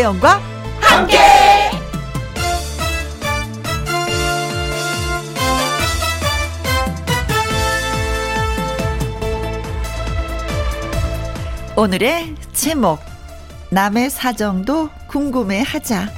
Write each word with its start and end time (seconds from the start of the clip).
김혜영과 0.00 0.40
함께. 0.80 1.18
오늘의 11.76 12.34
제목 12.54 12.98
남의 13.70 14.08
사정도 14.08 14.88
궁금해하자. 15.08 16.08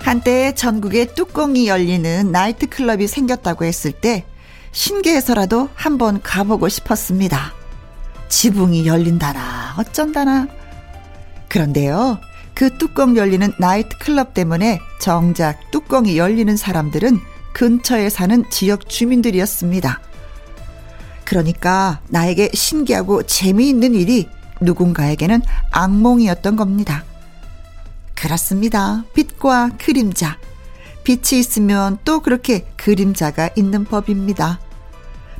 한때 0.00 0.54
전국에 0.54 1.06
뚜껑이 1.06 1.66
열리는 1.66 2.30
나이트클럽이 2.30 3.08
생겼다고 3.08 3.64
했을 3.64 3.90
때 3.90 4.24
신기해서라도 4.70 5.68
한번 5.74 6.22
가보고 6.22 6.68
싶었습니다. 6.68 7.52
지붕이 8.28 8.86
열린다나 8.86 9.74
어쩐다나. 9.78 10.61
그런데요. 11.52 12.18
그 12.54 12.78
뚜껑 12.78 13.14
열리는 13.14 13.52
나이트클럽 13.58 14.32
때문에 14.32 14.80
정작 14.98 15.70
뚜껑이 15.70 16.16
열리는 16.16 16.56
사람들은 16.56 17.20
근처에 17.52 18.08
사는 18.08 18.48
지역 18.48 18.88
주민들이었습니다. 18.88 20.00
그러니까 21.26 22.00
나에게 22.08 22.52
신기하고 22.54 23.24
재미있는 23.24 23.94
일이 23.94 24.30
누군가에게는 24.62 25.42
악몽이었던 25.70 26.56
겁니다. 26.56 27.04
그렇습니다. 28.14 29.04
빛과 29.12 29.72
그림자. 29.76 30.38
빛이 31.04 31.38
있으면 31.38 31.98
또 32.06 32.20
그렇게 32.20 32.64
그림자가 32.78 33.50
있는 33.56 33.84
법입니다. 33.84 34.58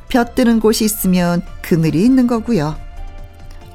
볕드는 0.09 0.59
곳이 0.59 0.85
있으면 0.85 1.41
그늘이 1.63 2.05
있는 2.05 2.27
거고요. 2.27 2.75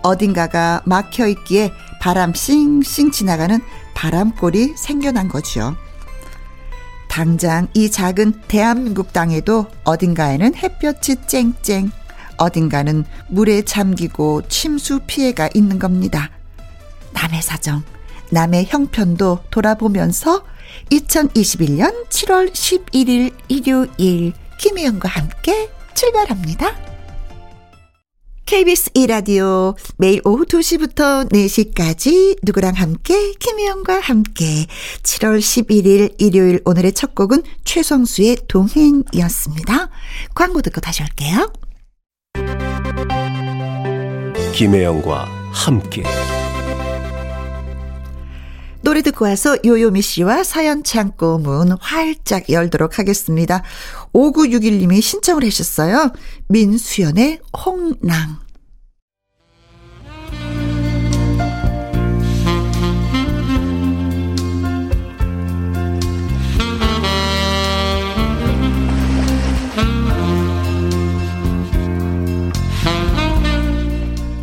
어딘가가 0.02 0.82
막혀 0.84 1.26
있기에 1.26 1.72
바람 2.00 2.32
싱싱 2.34 3.10
지나가는 3.10 3.60
바람골이 3.94 4.74
생겨난 4.76 5.28
거죠. 5.28 5.76
당장 7.08 7.66
이 7.74 7.90
작은 7.90 8.42
대한민국 8.46 9.12
땅에도 9.12 9.66
어딘가에는 9.84 10.54
햇볕이 10.54 11.16
쨍쨍, 11.26 11.90
어딘가는 12.36 13.04
물에 13.28 13.62
잠기고 13.62 14.42
침수 14.48 15.00
피해가 15.06 15.50
있는 15.54 15.78
겁니다. 15.78 16.30
남의 17.12 17.42
사정, 17.42 17.82
남의 18.30 18.66
형편도 18.66 19.40
돌아보면서 19.50 20.44
2021년 20.90 22.08
7월 22.08 22.52
11일 22.52 23.34
일요일 23.48 24.32
김혜영과 24.58 25.08
함께 25.08 25.70
출발합니다. 25.94 26.87
KBS 28.48 28.92
2라디오 28.92 29.76
매일 29.98 30.22
오후 30.24 30.46
2시부터 30.46 31.30
4시까지 31.30 32.38
누구랑 32.42 32.72
함께 32.76 33.34
김혜영과 33.34 34.00
함께 34.00 34.64
7월 35.02 35.38
11일 35.38 36.14
일요일 36.16 36.62
오늘의 36.64 36.94
첫 36.94 37.14
곡은 37.14 37.42
최성수의 37.64 38.38
동행이었습니다. 38.48 39.90
광고 40.34 40.62
듣고 40.62 40.80
다시 40.80 41.02
올게요. 41.02 41.52
김혜영과 44.54 45.26
함께 45.52 46.04
노래 48.88 49.02
듣고 49.02 49.26
와서 49.26 49.58
요요미 49.66 50.00
씨와 50.00 50.44
사연 50.44 50.82
창고 50.82 51.38
문 51.38 51.72
활짝 51.78 52.48
열도록 52.48 52.98
하겠습니다. 52.98 53.62
5961님이 54.14 55.02
신청을 55.02 55.44
하셨어요. 55.44 56.10
민수연의 56.48 57.40
홍랑. 57.66 58.47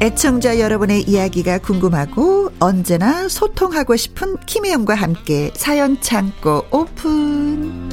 애청자 0.05 0.59
여러분의 0.59 1.01
이야기가 1.09 1.57
궁금하고 1.57 2.51
언제나 2.59 3.27
소통하고 3.27 3.95
싶은 3.95 4.37
김혜영과 4.45 4.93
함께 4.93 5.49
사연 5.55 5.99
창고 5.99 6.63
오픈. 6.69 7.89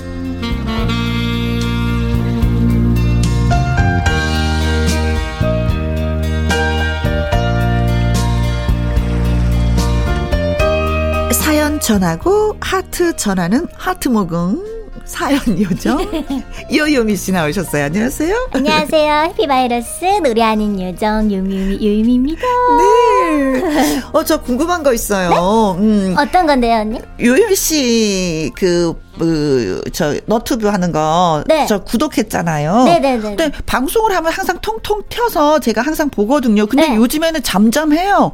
사연 11.32 11.80
전하고 11.80 12.58
하트 12.60 13.16
전하는 13.16 13.66
하트 13.72 14.10
모금 14.10 14.81
사연 15.04 15.40
요정 15.60 15.98
요요미 16.72 17.16
씨 17.16 17.32
나오셨어요. 17.32 17.84
안녕하세요. 17.86 18.48
안녕하세요. 18.52 19.12
해피바이러스 19.30 20.04
노래하는 20.22 20.80
요정 20.80 21.30
요미 21.32 21.74
요미입니다. 21.84 22.42
네. 22.42 24.02
어, 24.12 24.24
저 24.24 24.40
궁금한 24.40 24.82
거 24.82 24.92
있어요. 24.92 25.30
네? 25.78 25.84
음. 25.84 26.14
어떤 26.18 26.46
건데요, 26.46 26.80
언니? 26.80 27.00
요요미 27.20 27.56
씨, 27.56 28.52
그, 28.56 28.94
그, 29.18 29.82
저, 29.92 30.14
너튜브 30.26 30.68
하는 30.68 30.92
거. 30.92 31.42
네. 31.46 31.66
저 31.66 31.82
구독했잖아요. 31.82 32.84
네네네. 32.84 33.20
근데 33.36 33.50
방송을 33.66 34.14
하면 34.16 34.32
항상 34.32 34.58
통통 34.60 35.02
튀어서 35.08 35.58
제가 35.58 35.82
항상 35.82 36.08
보거든요. 36.10 36.66
근데 36.66 36.88
네. 36.88 36.96
요즘에는 36.96 37.42
잠잠해요. 37.42 38.32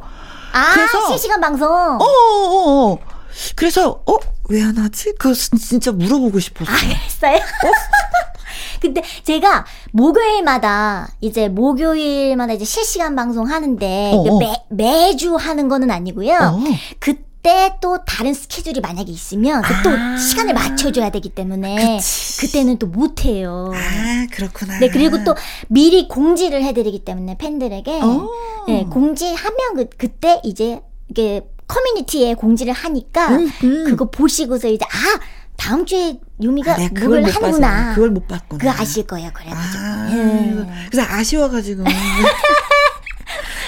아, 0.51 0.73
그래서 0.73 1.07
실시간 1.09 1.41
방송? 1.41 1.67
어 1.69 1.97
어 1.99 2.93
어. 2.93 2.97
그래서, 3.55 4.03
어? 4.05 4.17
왜 4.49 4.61
안 4.63 4.77
하지? 4.77 5.13
그거 5.19 5.33
진짜 5.33 5.91
물어보고 5.91 6.39
싶었어요. 6.39 6.75
아, 6.75 6.79
그랬어요? 6.79 7.35
어? 7.37 7.71
근데 8.81 9.03
제가 9.23 9.65
목요일마다 9.91 11.09
이제 11.21 11.49
목요일마다 11.49 12.53
이제 12.53 12.65
실시간 12.65 13.15
방송 13.15 13.47
하는데 13.49 14.11
어, 14.13 14.17
어. 14.17 14.39
매, 14.39 14.63
매주 14.69 15.35
하는 15.35 15.67
거는 15.67 15.91
아니고요. 15.91 16.33
어. 16.35 16.59
그 16.99 17.13
때 17.41 17.69
또 17.79 18.03
다른 18.05 18.33
스케줄이 18.33 18.81
만약에 18.81 19.09
있으면 19.13 19.61
그또 19.61 19.89
아. 19.97 20.17
시간을 20.17 20.53
맞춰줘야 20.53 21.09
되기 21.09 21.29
때문에 21.29 21.95
그치. 21.97 22.41
그때는 22.45 22.77
또 22.79 22.87
못해요. 22.87 23.71
아 23.73 24.27
그렇구나. 24.29 24.77
네 24.79 24.89
그리고 24.89 25.23
또 25.23 25.35
미리 25.69 26.09
공지를 26.09 26.61
해드리기 26.65 27.05
때문에 27.05 27.37
팬들에게 27.37 28.01
어. 28.03 28.27
네, 28.67 28.85
공지하면 28.91 29.75
그, 29.77 29.85
그때 29.97 30.41
이제 30.43 30.81
이게 31.07 31.41
커뮤니티에 31.69 32.33
공지를 32.33 32.73
하니까 32.73 33.29
음, 33.29 33.49
음. 33.63 33.83
그거 33.85 34.09
보시고서 34.09 34.67
이제 34.67 34.83
아 34.85 35.19
다음 35.55 35.85
주에 35.85 36.19
유미가 36.41 36.73
아, 36.73 36.89
그걸 36.93 37.23
하는구나. 37.23 37.93
그걸 37.93 38.09
못 38.11 38.27
봤구나. 38.27 38.59
그거 38.73 38.81
아실 38.81 39.05
거예요. 39.05 39.29
그래가지고. 39.33 39.83
아, 39.83 40.09
예. 40.11 40.87
그래서 40.89 41.07
아쉬워가지고. 41.13 41.83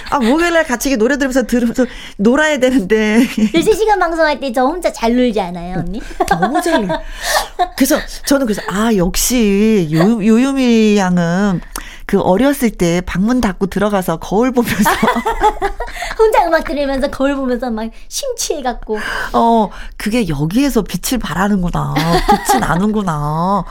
아, 0.10 0.20
목요일날 0.20 0.66
같이 0.66 0.96
노래 0.98 1.16
들으면서 1.18 1.44
들으면서 1.48 1.86
놀아야 2.18 2.58
되는데. 2.60 3.20
3시간 3.54 4.00
방송할 4.00 4.40
때 4.40 4.52
저 4.54 4.66
혼자 4.66 4.92
잘 4.92 5.16
놀지 5.16 5.40
않아요, 5.40 5.80
언니? 5.80 6.02
너무 6.30 6.62
잘 6.62 6.86
놀. 6.86 6.98
그래서 7.78 7.98
저는 8.26 8.46
그래서, 8.46 8.62
아, 8.68 8.94
역시 8.96 9.88
요, 9.94 10.26
요요미 10.26 10.98
양은 10.98 11.62
그 12.12 12.20
어렸을 12.20 12.72
때 12.72 13.00
방문 13.06 13.40
닫고 13.40 13.68
들어가서 13.68 14.18
거울 14.18 14.52
보면서. 14.52 14.84
혼자 16.20 16.46
음악 16.46 16.66
들으면서 16.66 17.08
거울 17.08 17.38
보면서 17.38 17.72
막 17.72 17.90
심취해 18.10 18.62
갖고. 18.62 19.00
어 19.32 19.70
그게 19.96 20.28
여기에서 20.28 20.82
빛을 20.82 21.20
발하는구나. 21.20 21.94
빛이 22.50 22.60
나는구나 22.60 23.64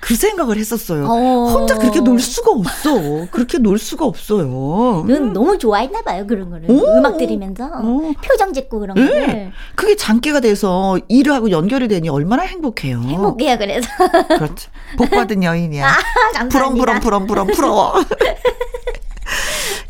그 0.00 0.16
생각을 0.16 0.56
했었어요. 0.56 1.04
어. 1.06 1.48
혼자 1.52 1.76
그렇게 1.76 2.00
놀 2.00 2.18
수가 2.18 2.50
없어. 2.52 3.26
그렇게 3.30 3.58
놀 3.58 3.78
수가 3.78 4.06
없어요. 4.06 5.04
넌 5.06 5.32
너무 5.32 5.58
좋아했나 5.58 6.00
봐요 6.02 6.26
그런 6.26 6.50
거를. 6.50 6.70
오. 6.70 6.98
음악 6.98 7.18
들으면서 7.18 7.66
오. 7.82 8.12
표정 8.14 8.52
짓고 8.52 8.80
그런 8.80 8.96
네. 8.96 9.06
거를. 9.08 9.52
그게 9.74 9.96
장기가 9.96 10.40
돼서 10.40 10.98
일을 11.08 11.32
하고 11.34 11.50
연결이 11.50 11.86
되니 11.86 12.08
얼마나 12.08 12.42
행복해요. 12.44 13.00
행복해요 13.02 13.58
그래서. 13.58 13.88
그렇죠. 14.28 14.70
복 14.96 15.10
받은 15.10 15.42
여인이야. 15.42 15.86
아. 15.86 16.48
부렁부렁 16.48 17.00
부렁부렁 17.00 17.46
부러워. 17.48 17.92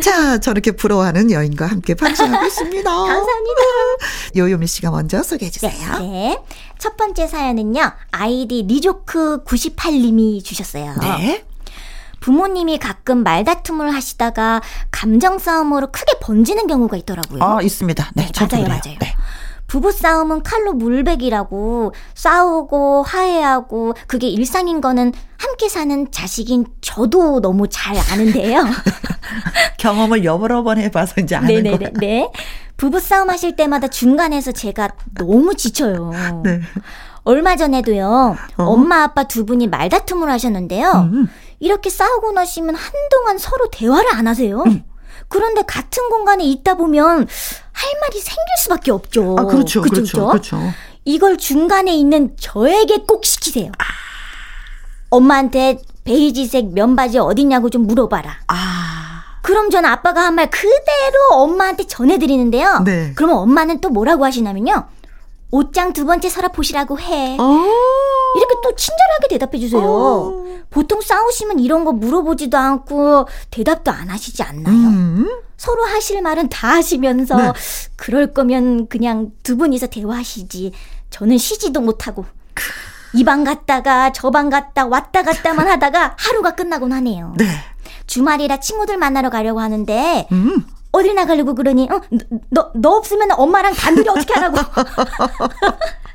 자, 0.01 0.39
저렇게 0.39 0.73
부러워하는 0.73 1.31
여인과 1.31 1.67
함께 1.67 1.95
방송하고 1.95 2.47
있습니다. 2.47 2.91
감사합니다. 2.91 3.61
요요미 4.37 4.67
씨가 4.67 4.91
먼저 4.91 5.23
소개해 5.23 5.51
주세요. 5.51 5.99
네, 5.99 6.07
네. 6.07 6.43
첫 6.79 6.97
번째 6.97 7.27
사연은요. 7.27 7.93
아이디 8.11 8.65
리조크 8.67 9.45
98님이 9.45 10.45
주셨어요. 10.45 10.95
네. 11.01 11.45
부모님이 12.21 12.79
가끔 12.79 13.23
말다툼을 13.23 13.95
하시다가 13.95 14.61
감정 14.91 15.39
싸움으로 15.39 15.91
크게 15.91 16.19
번지는 16.21 16.67
경우가 16.67 16.97
있더라고요. 16.99 17.43
아, 17.43 17.63
있습니다. 17.63 18.11
네, 18.15 18.27
네 18.27 18.47
맞아요, 18.47 18.69
맞아요. 18.69 18.99
네. 19.01 19.15
부부 19.71 19.93
싸움은 19.93 20.43
칼로 20.43 20.73
물베기라고 20.73 21.95
싸우고 22.15 23.05
화해하고 23.05 23.95
그게 24.09 24.27
일상인 24.27 24.81
거는 24.81 25.13
함께 25.39 25.61
함께 25.61 25.69
사는 25.69 26.11
자식인 26.11 26.65
저도 26.81 27.43
너무 27.43 27.69
잘 27.69 27.95
아는데요. 28.11 28.65
경험을 29.77 30.25
여러 30.25 30.63
번 30.63 30.79
해봐서 30.79 31.21
이제 31.21 31.37
아는 31.37 31.49
네네네. 31.49 31.77
거야. 31.77 31.91
네. 32.01 32.33
부부싸움 32.79 33.29
하실 33.29 33.57
때마다 33.57 33.89
중간에서 33.89 34.53
제가 34.53 34.89
너무 35.19 35.55
지쳐요. 35.55 36.13
네. 36.43 36.61
얼마 37.25 37.57
전에도요, 37.57 38.37
어? 38.57 38.65
엄마 38.65 39.03
아빠 39.03 39.25
두 39.25 39.45
분이 39.45 39.67
말다툼을 39.67 40.31
하셨는데요. 40.31 41.11
음. 41.13 41.29
이렇게 41.59 41.91
싸우고 41.91 42.33
나시면 42.33 42.75
한동안 42.75 43.37
서로 43.37 43.69
대화를 43.71 44.15
안 44.15 44.27
하세요. 44.27 44.63
음. 44.63 44.83
그런데 45.31 45.63
같은 45.63 46.11
공간에 46.11 46.45
있다 46.45 46.75
보면 46.75 47.07
할 47.73 47.93
말이 48.03 48.21
생길 48.21 48.45
수밖에 48.59 48.91
없죠. 48.91 49.37
아, 49.39 49.45
그렇죠. 49.45 49.81
그쵸, 49.81 49.95
그렇죠. 49.95 50.27
그렇죠. 50.29 50.59
이걸 51.07 51.39
중간에 51.39 51.95
있는 51.97 52.37
저에게 52.39 53.05
꼭 53.09 53.25
시키세요. 53.25 53.73
엄마한테 55.09 55.79
베이지색 56.05 56.73
면바지 56.75 57.19
어딨냐고 57.19 57.71
좀 57.71 57.87
물어봐라. 57.87 58.41
아. 58.49 59.23
그럼 59.43 59.71
전 59.71 59.85
아빠가 59.85 60.23
한 60.25 60.35
말 60.35 60.51
그대로 60.51 61.31
엄마한테 61.33 61.85
전해드리는데요. 61.87 62.81
네. 62.85 63.13
그러면 63.15 63.39
엄마는 63.39 63.81
또 63.81 63.89
뭐라고 63.89 64.25
하시냐면요. 64.25 64.87
옷장 65.53 65.93
두 65.93 66.05
번째 66.07 66.29
서랍 66.29 66.53
보시라고 66.53 67.01
해. 67.01 67.37
어. 67.41 67.65
이렇게 68.37 68.55
또 68.63 68.75
친절하게 68.77 69.29
대답해 69.29 69.59
주세요. 69.59 69.81
어. 69.83 70.45
보통 70.71 71.01
싸우시면 71.01 71.59
이런 71.59 71.85
거 71.85 71.93
물어보지도 71.93 72.57
않고 72.57 73.27
대답도 73.51 73.91
안 73.91 74.09
하시지 74.09 74.43
않나요? 74.43 74.75
음. 74.75 75.29
서로 75.57 75.85
하실 75.85 76.23
말은 76.23 76.49
다 76.49 76.69
하시면서 76.69 77.37
네. 77.37 77.53
그럴 77.97 78.33
거면 78.33 78.89
그냥 78.89 79.31
두 79.43 79.57
분이서 79.57 79.89
대화하시지. 79.89 80.73
저는 81.11 81.39
쉬지도 81.39 81.81
못하고 81.81 82.25
이 83.15 83.25
방 83.25 83.43
갔다가 83.45 84.13
저 84.13 84.31
방 84.31 84.49
갔다 84.51 84.87
왔다 84.87 85.23
갔다만 85.23 85.67
하다가 85.69 86.15
하루가 86.19 86.55
끝나곤 86.55 86.93
하네요. 86.93 87.35
네. 87.37 87.47
주말이라 88.07 88.59
친구들 88.61 88.97
만나러 88.97 89.29
가려고 89.31 89.61
하는데 89.61 90.29
음. 90.33 90.65
어딜 90.93 91.15
나가려고 91.15 91.55
그러니? 91.55 91.89
어? 91.91 92.01
너, 92.51 92.71
너 92.75 92.91
없으면 92.97 93.31
엄마랑 93.33 93.75
단둘이 93.75 94.09
어떻게 94.09 94.33
하라고? 94.35 94.57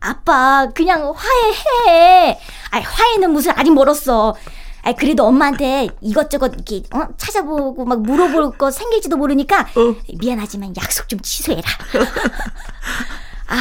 아빠, 0.00 0.68
그냥 0.74 1.12
화해해. 1.14 2.38
아이, 2.70 2.82
화해는 2.82 3.32
무슨 3.32 3.52
아직 3.56 3.72
멀었어. 3.72 4.34
아이, 4.82 4.94
그래도 4.94 5.26
엄마한테 5.26 5.88
이것저것 6.00 6.52
이렇게, 6.54 6.82
어? 6.94 7.08
찾아보고 7.16 7.84
막 7.84 8.00
물어볼 8.02 8.56
거 8.56 8.70
생길지도 8.70 9.16
모르니까 9.16 9.60
어. 9.60 9.94
미안하지만 10.18 10.74
약속 10.76 11.08
좀 11.08 11.20
취소해라. 11.20 11.62
아, 13.48 13.58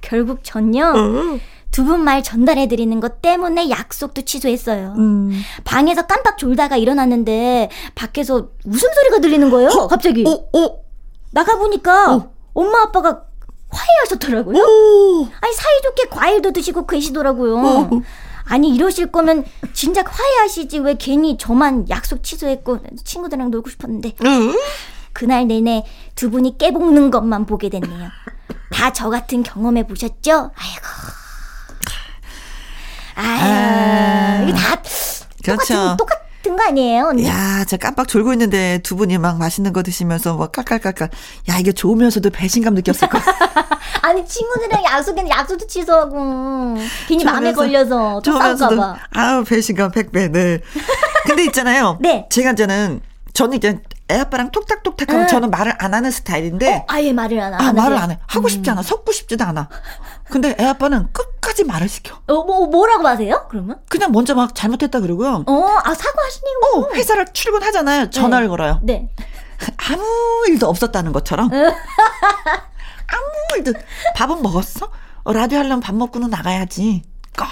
결국 0.00 0.40
전요. 0.42 0.84
어. 0.84 1.38
두분 1.70 2.00
말 2.00 2.22
전달해드리는 2.22 2.98
것 3.00 3.20
때문에 3.20 3.70
약속도 3.70 4.22
취소했어요. 4.22 4.94
음. 4.96 5.42
방에서 5.64 6.06
깜빡 6.06 6.38
졸다가 6.38 6.76
일어났는데 6.76 7.70
밖에서 7.94 8.48
웃음소리가 8.64 9.20
들리는 9.20 9.50
거예요. 9.50 9.68
갑자기 9.88 10.24
어, 10.26 10.58
어. 10.58 10.80
나가보니까 11.30 12.14
어. 12.14 12.30
엄마 12.54 12.82
아빠가 12.82 13.22
화해하셨더라고요. 13.70 14.56
오. 14.62 15.28
아니 15.40 15.54
사이좋게 15.54 16.04
과일도 16.10 16.52
드시고 16.52 16.86
계시더라고요. 16.86 17.58
어. 17.58 17.90
아니 18.44 18.74
이러실 18.74 19.12
거면 19.12 19.44
진작 19.74 20.06
화해하시지 20.18 20.78
왜 20.78 20.94
괜히 20.98 21.36
저만 21.36 21.88
약속 21.90 22.22
취소했고 22.22 22.78
친구들이랑 23.04 23.50
놀고 23.50 23.68
싶었는데 23.70 24.14
응? 24.24 24.54
그날 25.12 25.46
내내 25.46 25.84
두 26.14 26.30
분이 26.30 26.56
깨볶는 26.58 27.10
것만 27.10 27.44
보게 27.46 27.68
됐네요. 27.68 28.08
다 28.70 28.90
저 28.92 29.10
같은 29.10 29.42
경험해 29.42 29.86
보셨죠? 29.86 30.50
아이고. 30.54 30.86
아유, 33.14 33.40
아. 33.42 34.42
이게 34.44 34.52
다 34.52 34.80
그렇죠. 35.44 35.74
똑같은, 35.74 35.96
똑같 35.96 36.18
은 36.48 36.56
거 36.56 36.64
아니에요, 36.64 37.06
언니? 37.08 37.26
야, 37.26 37.64
저 37.66 37.76
깜빡 37.76 38.08
졸고 38.08 38.32
있는데 38.32 38.78
두 38.82 38.96
분이 38.96 39.18
막 39.18 39.38
맛있는 39.38 39.72
거 39.72 39.82
드시면서 39.82 40.34
뭐 40.34 40.46
깔깔깔깔. 40.48 41.10
야, 41.50 41.58
이게 41.58 41.72
좋으면서도 41.72 42.30
배신감 42.30 42.74
느꼈을 42.74 43.08
거야. 43.08 43.22
아니, 44.02 44.24
친구들이랑 44.26 44.84
약속했는데 44.84 45.30
약속도 45.36 45.66
취소하고, 45.66 46.76
괜히 47.08 47.24
마음에 47.24 47.52
좋으면서- 47.52 47.56
걸려서 47.56 48.20
또 48.24 48.32
좋으면서도. 48.32 48.82
아우 49.14 49.44
배신감 49.44 49.90
100배. 49.92 50.30
네. 50.30 50.60
근데 51.26 51.44
있잖아요. 51.44 51.98
네. 52.02 52.26
제가 52.30 52.52
이제는 52.52 53.00
저는 53.34 53.56
이제 53.58 53.78
애 54.10 54.18
아빠랑 54.20 54.50
톡탁톡탁 54.50 55.10
하면 55.10 55.22
응. 55.22 55.28
저는 55.28 55.50
말을 55.50 55.74
안 55.78 55.92
하는 55.92 56.10
스타일인데 56.10 56.86
아예 56.88 57.12
말을 57.12 57.38
안 57.40 57.52
아, 57.54 57.58
하는데. 57.58 57.80
말을 57.80 57.96
안 57.98 58.10
해. 58.10 58.18
하고 58.26 58.48
싶지 58.48 58.70
않아. 58.70 58.82
섞고 58.82 59.12
싶지도 59.12 59.44
않아. 59.44 59.68
근데 60.30 60.56
애 60.58 60.64
아빠는 60.64 61.12
끝까지 61.12 61.64
말을 61.64 61.88
시켜. 61.88 62.16
어, 62.26 62.44
뭐, 62.44 62.66
뭐라고 62.66 63.06
하세요, 63.06 63.46
그러면? 63.50 63.80
그냥 63.88 64.12
먼저 64.12 64.34
막 64.34 64.54
잘못했다 64.54 65.00
그러고요. 65.00 65.44
어, 65.46 65.64
아, 65.84 65.94
사과하시네요. 65.94 66.58
어, 66.74 66.94
회사를 66.94 67.26
출근하잖아요. 67.32 68.10
전화를 68.10 68.48
걸어요. 68.48 68.80
네. 68.82 69.10
아무 69.90 70.44
일도 70.48 70.66
없었다는 70.68 71.12
것처럼. 71.12 71.50
아무 71.52 73.24
일도. 73.56 73.72
밥은 74.16 74.42
먹었어? 74.42 74.90
어, 75.24 75.32
라디오 75.32 75.58
하려면 75.58 75.80
밥 75.80 75.94
먹고는 75.94 76.30
나가야지. 76.30 77.02
꺼. 77.36 77.44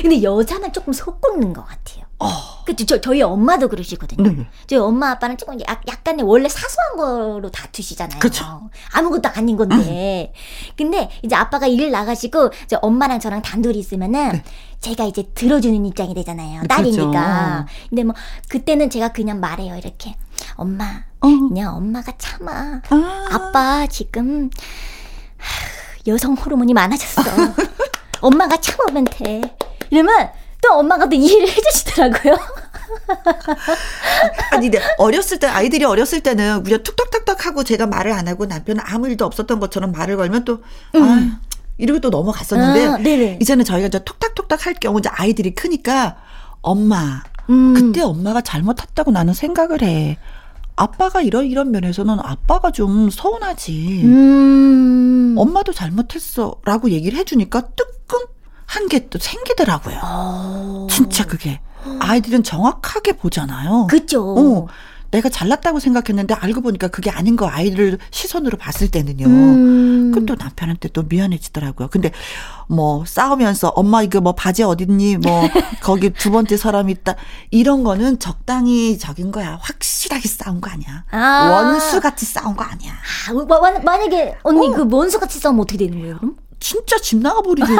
근데 0.00 0.22
여자는 0.22 0.72
조금 0.72 0.92
속고 0.92 1.38
것 1.52 1.66
같아요. 1.66 2.04
어. 2.22 2.64
그쵸, 2.64 2.86
저, 2.86 3.00
저희 3.00 3.22
엄마도 3.22 3.68
그러시거든요. 3.68 4.30
네. 4.30 4.46
저희 4.66 4.78
엄마 4.78 5.10
아빠는 5.10 5.36
조금 5.36 5.58
약, 5.68 5.82
약간의 5.88 6.24
원래 6.24 6.48
사소한 6.48 6.96
거로 6.96 7.50
다투시잖아요. 7.50 8.20
그쵸. 8.20 8.70
아무것도 8.92 9.28
아닌 9.34 9.56
건데. 9.56 10.32
근데 10.76 11.10
이제 11.22 11.34
아빠가 11.34 11.66
일 11.66 11.90
나가시고 11.90 12.50
이제 12.64 12.76
엄마랑 12.80 13.18
저랑 13.18 13.42
단둘이 13.42 13.78
있으면은 13.78 14.42
제가 14.80 15.04
이제 15.04 15.24
들어주는 15.34 15.84
입장이 15.86 16.14
되잖아요. 16.14 16.62
딸이니까. 16.68 17.66
근데 17.88 18.04
뭐 18.04 18.14
그때는 18.48 18.90
제가 18.90 19.08
그냥 19.08 19.40
말해요. 19.40 19.76
이렇게. 19.76 20.16
엄마, 20.54 21.04
어. 21.20 21.26
그냥 21.28 21.76
엄마가 21.76 22.12
참아. 22.18 22.82
아. 22.88 23.28
아빠 23.30 23.86
지금 23.86 24.50
하, 25.38 26.06
여성 26.06 26.34
호르몬이 26.34 26.74
많아졌어. 26.74 27.22
엄마가 28.20 28.56
참으면 28.58 29.04
돼. 29.04 29.40
이러면 29.90 30.30
또 30.62 30.74
엄마가 30.74 31.08
또 31.08 31.16
이해를 31.16 31.48
해주시더라고요. 31.48 32.34
아니, 34.52 34.70
근데 34.70 34.80
어렸을 34.96 35.38
때, 35.38 35.46
아이들이 35.46 35.84
어렸을 35.84 36.20
때는 36.20 36.62
그냥 36.62 36.82
툭탁탁탁 36.82 37.46
하고 37.46 37.64
제가 37.64 37.86
말을 37.86 38.12
안 38.12 38.28
하고 38.28 38.46
남편은 38.46 38.82
아무 38.86 39.08
일도 39.08 39.26
없었던 39.26 39.60
것처럼 39.60 39.92
말을 39.92 40.16
걸면 40.16 40.44
또, 40.44 40.62
아 40.94 41.38
이러고 41.78 42.00
또 42.00 42.10
넘어갔었는데, 42.10 42.86
아. 42.86 42.98
이제는 43.40 43.64
저희가 43.64 43.88
이제 43.88 43.98
톡탁톡탁 44.04 44.66
할 44.66 44.74
경우 44.74 45.00
이제 45.00 45.08
아이들이 45.12 45.54
크니까, 45.54 46.16
엄마, 46.60 47.22
음. 47.50 47.74
그때 47.74 48.02
엄마가 48.02 48.40
잘못했다고 48.40 49.10
나는 49.10 49.34
생각을 49.34 49.82
해. 49.82 50.18
아빠가 50.76 51.20
이런 51.20 51.46
이런 51.46 51.70
면에서는 51.70 52.18
아빠가 52.20 52.70
좀 52.70 53.10
서운하지. 53.10 54.02
음. 54.04 55.34
엄마도 55.36 55.72
잘못했어라고 55.72 56.90
얘기를 56.90 57.18
해주니까 57.18 57.60
뜨끔 57.76 58.01
한 58.74 58.88
게 58.88 59.08
또 59.10 59.18
생기더라고요. 59.18 59.98
어. 60.02 60.86
진짜 60.90 61.26
그게 61.26 61.60
아이들은 62.00 62.42
정확하게 62.42 63.12
보잖아요. 63.18 63.86
그죠. 63.88 64.34
어, 64.38 64.66
내가 65.10 65.28
잘났다고 65.28 65.78
생각했는데 65.78 66.32
알고 66.32 66.62
보니까 66.62 66.88
그게 66.88 67.10
아닌 67.10 67.36
거 67.36 67.46
아이들 67.50 67.98
시선으로 68.10 68.56
봤을 68.56 68.90
때는요. 68.90 69.26
음. 69.26 70.10
그럼 70.12 70.24
또 70.24 70.36
남편한테 70.36 70.88
또 70.88 71.02
미안해지더라고요. 71.02 71.88
근데 71.88 72.12
뭐 72.68 73.04
싸우면서 73.06 73.68
엄마 73.76 74.02
이거 74.02 74.20
뭐 74.22 74.32
바지 74.34 74.62
어딨니? 74.62 75.18
뭐 75.18 75.42
거기 75.82 76.08
두 76.10 76.30
번째 76.30 76.56
사람 76.56 76.88
있다. 76.88 77.16
이런 77.50 77.84
거는 77.84 78.20
적당히 78.20 78.96
적인 78.98 79.32
거야. 79.32 79.58
확실하게 79.60 80.26
싸운 80.28 80.62
거 80.62 80.70
아니야. 80.70 81.04
아. 81.10 81.50
원수 81.50 82.00
같이 82.00 82.24
싸운 82.24 82.56
거 82.56 82.64
아니야. 82.64 82.92
아, 83.28 83.32
마- 83.34 83.60
마- 83.60 83.78
만약에 83.80 84.36
언니 84.44 84.72
그 84.72 84.86
원수 84.90 85.18
같이 85.20 85.38
싸우면 85.38 85.60
어떻게 85.62 85.76
되는 85.76 86.00
거예요, 86.00 86.16
그럼? 86.18 86.36
진짜 86.58 86.96
집 86.98 87.18
나가 87.18 87.42
버리죠. 87.42 87.66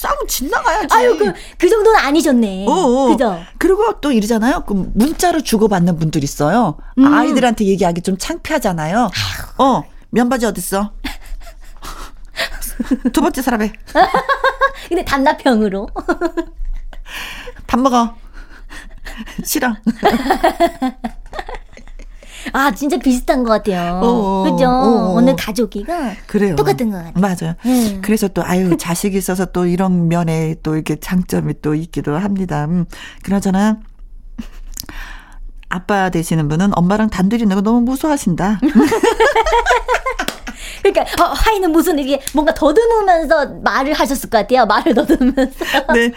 싸우면 0.00 0.26
집 0.28 0.48
나가야지. 0.48 0.94
아유, 0.94 1.18
그, 1.18 1.30
그 1.58 1.68
정도는 1.68 2.00
아니셨네. 2.00 2.64
어, 2.66 2.72
어. 2.72 3.08
그죠? 3.08 3.38
그리고 3.58 4.00
또 4.00 4.12
이러잖아요. 4.12 4.64
그 4.64 4.90
문자로 4.94 5.42
주고받는 5.42 5.98
분들 5.98 6.24
있어요. 6.24 6.78
음. 6.96 7.12
아이들한테 7.12 7.66
얘기하기 7.66 8.00
좀 8.00 8.16
창피하잖아요. 8.16 9.10
어, 9.58 9.84
면바지 10.08 10.46
어딨어? 10.46 10.92
두 13.12 13.20
번째 13.20 13.42
사람에 13.42 13.72
근데 14.88 15.04
단답형으로. 15.04 15.86
밥 17.66 17.78
먹어. 17.78 18.16
싫어. 19.44 19.76
아, 22.52 22.72
진짜 22.72 22.96
비슷한 22.98 23.44
것 23.44 23.50
같아요. 23.50 24.00
어, 24.02 24.42
그죠? 24.44 24.68
어. 24.68 25.12
오늘 25.14 25.36
가족이가 25.36 26.14
그래요. 26.26 26.56
똑같은 26.56 26.90
것 26.90 26.96
같아요. 26.96 27.12
맞아요. 27.16 27.54
음. 27.66 28.00
그래서 28.02 28.28
또 28.28 28.44
아유 28.44 28.76
자식이 28.76 29.16
있어서 29.16 29.46
또 29.46 29.66
이런 29.66 30.08
면에 30.08 30.56
또 30.62 30.74
이렇게 30.74 30.96
장점이 30.96 31.54
또 31.62 31.74
있기도 31.74 32.16
합니다. 32.16 32.64
음, 32.64 32.86
그나저나 33.22 33.78
아빠 35.68 36.10
되시는 36.10 36.48
분은 36.48 36.76
엄마랑 36.76 37.10
단둘이 37.10 37.42
있는 37.42 37.56
거 37.56 37.62
너무 37.62 37.80
무서워하신다. 37.82 38.60
그러니까 40.82 41.22
어, 41.22 41.32
하이는 41.32 41.70
무슨 41.70 41.98
이게 41.98 42.20
뭔가 42.32 42.54
더듬으면서 42.54 43.46
말을 43.62 43.92
하셨을 43.92 44.30
것 44.30 44.38
같아요. 44.38 44.66
말을 44.66 44.94
더듬으면서. 44.94 45.64
네, 45.94 46.12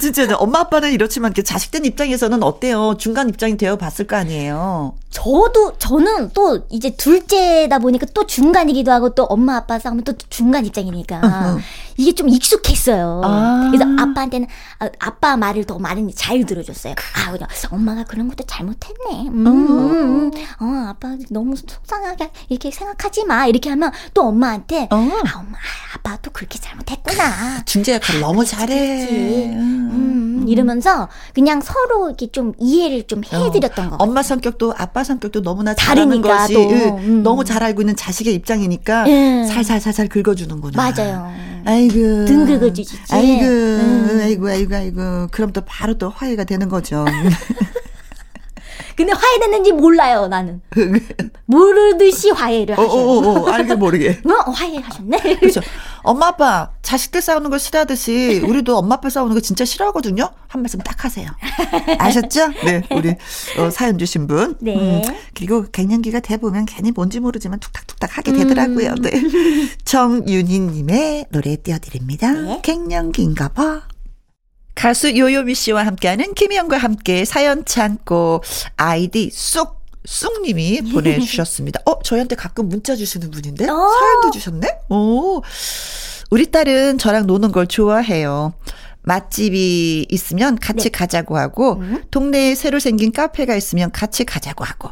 진짜 0.00 0.26
엄마 0.36 0.60
아빠는 0.60 0.92
이렇지만 0.92 1.32
자식된 1.32 1.84
입장에서는 1.84 2.42
어때요? 2.42 2.96
중간 2.98 3.28
입장이 3.28 3.56
되어 3.56 3.76
봤을 3.76 4.06
거 4.06 4.16
아니에요. 4.16 4.94
저도 5.10 5.78
저는 5.78 6.30
또 6.34 6.66
이제 6.68 6.90
둘째다 6.90 7.78
보니까 7.78 8.06
또 8.12 8.26
중간이기도 8.26 8.92
하고 8.92 9.14
또 9.14 9.24
엄마 9.24 9.56
아빠 9.56 9.78
싸우면 9.78 10.04
또 10.04 10.12
중간 10.28 10.66
입장이니까 10.66 11.58
이게 11.96 12.12
좀 12.14 12.28
익숙했어요. 12.28 13.22
아. 13.24 13.70
그래서 13.72 13.84
아빠한테는 13.98 14.46
아, 14.78 14.88
아빠 14.98 15.36
말을 15.36 15.64
더 15.64 15.78
많이 15.78 16.14
잘 16.14 16.44
들어줬어요. 16.44 16.94
아 17.16 17.32
그냥 17.32 17.48
엄마가 17.70 18.04
그런 18.04 18.28
것도 18.28 18.44
잘못했네. 18.46 19.28
음, 19.30 19.46
음, 19.46 19.70
음. 19.80 20.30
어 20.60 20.88
아빠 20.88 21.16
너무 21.30 21.56
속상하게 21.56 22.30
이렇게 22.50 22.70
생각하지 22.70 23.24
마 23.24 23.46
이렇게 23.46 23.70
하면 23.70 23.90
또 24.14 24.26
엄마한테 24.28 24.88
어. 24.90 24.96
아 24.96 25.38
엄마 25.38 25.56
아, 25.56 25.96
아빠 25.96 26.18
또 26.22 26.30
그렇게 26.30 26.58
잘못했구나. 26.58 27.64
중재 27.64 27.94
역할 27.94 28.20
너무 28.20 28.44
잘해. 28.44 29.52
음, 29.54 29.90
음, 29.92 30.44
이러면서 30.48 31.08
그냥 31.34 31.60
서로 31.60 32.08
이렇게 32.08 32.30
좀 32.30 32.52
이해를 32.58 33.06
좀 33.06 33.22
어. 33.32 33.36
해드렸던 33.36 33.86
어. 33.86 33.90
거. 33.90 33.96
엄마 33.98 34.22
성격도 34.22 34.74
아빠 34.76 34.97
성격도 35.04 35.42
너무나 35.42 35.74
잘하는 35.74 36.20
것이 36.20 36.54
또, 36.54 36.68
음. 36.98 37.22
너무 37.22 37.44
잘 37.44 37.62
알고 37.62 37.82
있는 37.82 37.96
자식의 37.96 38.34
입장이니까 38.34 39.04
음. 39.06 39.46
살살살살 39.46 40.08
긁어주는구나. 40.08 40.76
맞아요. 40.76 41.32
아이고 41.64 42.24
등 42.24 42.46
긁어주지. 42.46 42.98
아이고 43.10 43.44
음. 43.44 44.18
아이고 44.22 44.48
아이고 44.48 44.74
아이고 44.74 45.28
그럼 45.30 45.52
또 45.52 45.60
바로 45.66 45.94
또 45.98 46.08
화해가 46.08 46.44
되는 46.44 46.68
거죠. 46.68 47.04
근데 48.98 49.12
화해됐는지 49.12 49.70
몰라요, 49.70 50.26
나는. 50.26 50.60
모르듯이 51.46 52.30
화해를 52.30 52.76
하셔. 52.76 52.88
어, 52.88 52.96
어, 52.96 53.42
어, 53.42 53.48
알게 53.48 53.76
모르게. 53.76 54.20
어, 54.26 54.50
화해하셨네. 54.50 55.36
그렇죠. 55.38 55.60
엄마, 56.02 56.26
아빠, 56.26 56.72
자식들 56.82 57.22
싸우는 57.22 57.48
거 57.48 57.58
싫어하듯이, 57.58 58.42
우리도 58.44 58.76
엄마, 58.76 58.96
아빠 58.96 59.08
싸우는 59.08 59.34
거 59.34 59.40
진짜 59.40 59.64
싫어하거든요? 59.64 60.28
한 60.48 60.62
말씀 60.62 60.80
딱 60.80 61.04
하세요. 61.04 61.28
아셨죠? 61.98 62.48
네, 62.64 62.82
우리, 62.90 63.14
어, 63.60 63.70
사연 63.70 63.98
주신 63.98 64.26
분. 64.26 64.56
네. 64.58 64.74
음, 64.74 65.02
그리고 65.32 65.64
갱년기가 65.70 66.18
돼 66.18 66.36
보면 66.36 66.66
괜히 66.66 66.90
뭔지 66.90 67.20
모르지만 67.20 67.60
툭탁툭탁 67.60 68.18
하게 68.18 68.32
되더라고요. 68.32 68.90
음. 68.90 69.02
네. 69.02 69.12
정윤희님의 69.84 71.26
노래 71.30 71.54
띄워드립니다. 71.54 72.32
네. 72.32 72.60
갱년기인가 72.64 73.50
봐. 73.50 73.82
가수 74.78 75.16
요요미 75.16 75.56
씨와 75.56 75.84
함께하는 75.86 76.34
김희영과 76.34 76.78
함께 76.78 77.24
사연 77.24 77.64
참고 77.64 78.44
아이디 78.76 79.28
쏙 79.32 79.84
쑥님이 80.04 80.92
보내주셨습니다. 80.92 81.80
어, 81.84 82.00
저희한테 82.00 82.36
가끔 82.36 82.68
문자 82.68 82.94
주시는 82.94 83.32
분인데? 83.32 83.68
어. 83.68 83.74
사연도 83.76 84.30
주셨네? 84.30 84.68
오. 84.90 85.42
우리 86.30 86.50
딸은 86.52 86.98
저랑 86.98 87.26
노는 87.26 87.50
걸 87.50 87.66
좋아해요. 87.66 88.54
맛집이 89.02 90.06
있으면 90.08 90.56
같이 90.56 90.84
네. 90.84 90.90
가자고 90.90 91.36
하고, 91.36 91.78
음. 91.80 92.04
동네에 92.12 92.54
새로 92.54 92.78
생긴 92.78 93.10
카페가 93.10 93.56
있으면 93.56 93.90
같이 93.90 94.24
가자고 94.24 94.64
하고, 94.64 94.90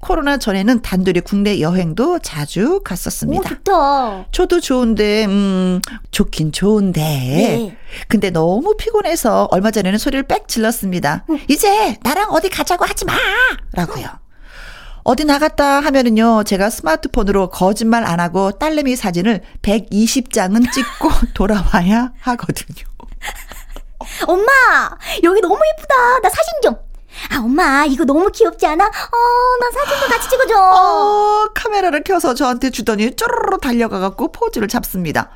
코로나 0.00 0.36
전에는 0.38 0.82
단둘이 0.82 1.20
국내 1.20 1.60
여행도 1.60 2.18
자주 2.20 2.80
갔었습니다. 2.84 3.40
오, 3.40 3.48
좋다. 3.48 4.26
저도 4.32 4.60
좋은데, 4.60 5.26
음, 5.26 5.80
좋긴 6.10 6.52
좋은데. 6.52 7.00
네. 7.00 7.78
근데 8.08 8.30
너무 8.30 8.76
피곤해서 8.76 9.48
얼마 9.50 9.70
전에는 9.70 9.98
소리를 9.98 10.22
빽 10.24 10.48
질렀습니다. 10.48 11.24
음. 11.30 11.38
이제 11.48 11.96
나랑 12.02 12.30
어디 12.30 12.48
가자고 12.48 12.84
하지 12.84 13.04
마! 13.04 13.14
라고요. 13.72 14.06
어디 15.04 15.24
나갔다 15.24 15.80
하면은요, 15.80 16.44
제가 16.44 16.68
스마트폰으로 16.68 17.48
거짓말 17.48 18.04
안 18.04 18.20
하고 18.20 18.50
딸내미 18.52 18.94
사진을 18.96 19.40
120장은 19.62 20.70
찍고 20.70 21.08
돌아와야 21.34 22.12
하거든요. 22.20 22.86
엄마! 24.26 24.46
여기 25.22 25.40
너무 25.40 25.56
예쁘다. 25.78 25.94
나 26.22 26.28
사진 26.28 26.52
좀. 26.62 26.76
아, 27.30 27.38
엄마, 27.38 27.84
이거 27.84 28.04
너무 28.04 28.30
귀엽지 28.30 28.66
않아? 28.66 28.84
어, 28.84 28.88
나 29.60 29.70
사진도 29.72 30.06
같이 30.08 30.28
찍어줘. 30.30 30.54
어, 30.58 31.48
카메라를 31.54 32.02
켜서 32.04 32.34
저한테 32.34 32.70
주더니 32.70 33.16
쪼르르 33.16 33.58
달려가갖고 33.58 34.32
포즈를 34.32 34.68
잡습니다. 34.68 35.30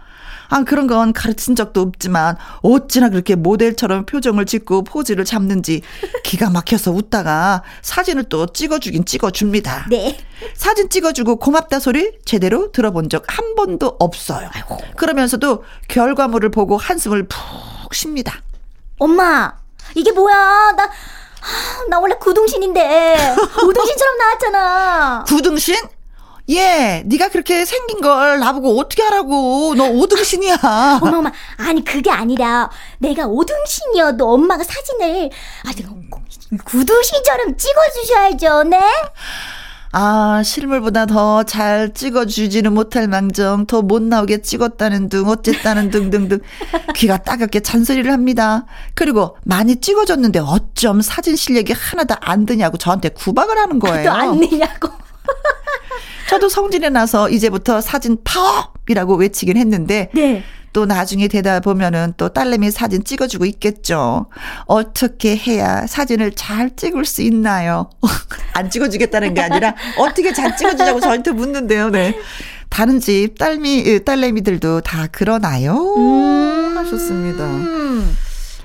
아, 0.49 0.65
그런 0.65 0.87
건 0.87 1.15
가르친 1.15 1.57
적도 1.57 1.81
없지만 1.81 2.37
어찌나 2.61 3.09
그렇게 3.09 3.37
모델처럼 3.37 4.05
표정을 4.05 4.45
짓고 4.45 4.85
포즈를 4.85 5.25
잡는지 5.25 5.81
기가 6.25 6.51
막혀서 6.51 6.91
웃다가 6.93 7.63
사진을 7.81 8.25
또 8.25 8.47
찍어주긴 8.47 9.07
찍어줍니다. 9.07 9.87
네. 9.89 10.19
사진 10.55 10.91
찍어주고 10.91 11.37
고맙다 11.37 11.81
소리 11.81 12.13
제대로 12.27 12.71
들어본 12.71 13.09
적 13.09 13.25
한 13.29 13.55
번도 13.55 13.97
없어요. 13.99 14.51
아이고. 14.53 14.77
그러면서도 14.97 15.65
결과물을 15.89 16.51
보고 16.51 16.77
한숨을 16.77 17.29
푹 17.29 17.95
쉽니다. 17.95 18.35
엄마, 18.99 19.55
이게 19.95 20.13
뭐야? 20.13 20.73
나 20.77 20.91
나 21.89 21.99
원래 21.99 22.15
구둥신인데 22.17 23.35
우둥신처럼 23.65 24.19
나왔잖아. 24.19 25.25
구둥신? 25.29 25.77
예, 26.51 27.03
네가 27.07 27.29
그렇게 27.29 27.65
생긴 27.65 28.01
걸 28.01 28.41
나보고 28.41 28.79
어떻게 28.79 29.03
하라고? 29.03 29.75
너 29.77 29.89
오등신이야. 29.89 30.57
어머 31.03 31.19
어머, 31.19 31.31
아니 31.57 31.85
그게 31.85 32.11
아니라 32.11 32.71
내가 32.99 33.27
오등신이어도 33.27 34.29
엄마가 34.33 34.65
사진을 34.65 35.31
아주 35.69 35.85
구둥신처럼 36.65 37.57
찍어주셔야죠, 37.57 38.65
네? 38.65 38.79
아, 39.95 40.43
실물보다 40.43 41.05
더 41.07 41.43
잘 41.45 41.93
찍어주지는 41.93 42.73
못할 42.73 43.09
망정, 43.09 43.67
더 43.67 43.83
못 43.83 44.03
나오게 44.03 44.41
찍었다는 44.43 45.09
등, 45.11 45.27
어쨌다는 45.29 45.91
등 45.91 46.09
등등. 46.11 46.39
귀가 46.97 47.19
따갑게 47.19 47.61
잔소리를 47.61 48.11
합니다. 48.11 48.65
그리고 48.95 49.37
많이 49.45 49.77
찍어줬는데 49.77 50.39
어쩜 50.39 51.03
사진 51.03 51.37
실력이 51.37 51.75
하나도 51.75 52.15
안 52.21 52.47
드냐고 52.47 52.79
저한테 52.79 53.11
구박을 53.11 53.59
하는 53.59 53.79
거예요. 53.79 54.11
안 54.11 54.41
내냐고. 54.41 54.89
저도 56.31 56.49
성질이 56.49 56.89
나서 56.89 57.29
이제부터 57.29 57.83
사진 57.83 58.17
파업이라고 58.25 59.17
외치긴 59.17 59.59
했는데. 59.59 60.09
네. 60.15 60.43
또 60.73 60.87
나중에 60.87 61.29
되다 61.29 61.61
보면은 61.61 62.15
또 62.17 62.29
딸내미 62.29 62.71
사진 62.71 63.05
찍어주고 63.05 63.45
있겠죠. 63.47 64.27
어떻게 64.65 65.37
해야 65.37 65.87
사진을 65.87 66.33
잘 66.33 66.75
찍을 66.75 67.05
수 67.05 67.23
있나요? 67.23 67.91
안 68.55 68.71
찍어주겠다는 68.71 69.35
게 69.35 69.41
아니라 69.43 69.75
어떻게 69.99 70.33
잘 70.33 70.57
찍어주자고 70.57 71.01
저한테 71.01 71.33
묻는데요. 71.33 71.91
네. 71.91 72.17
다른 72.69 73.01
집 73.01 73.37
딸미 73.39 74.05
딸내미들도 74.05 74.81
다 74.81 75.07
그러나요? 75.13 75.75
음. 75.97 76.77
하셨습니다. 76.79 77.45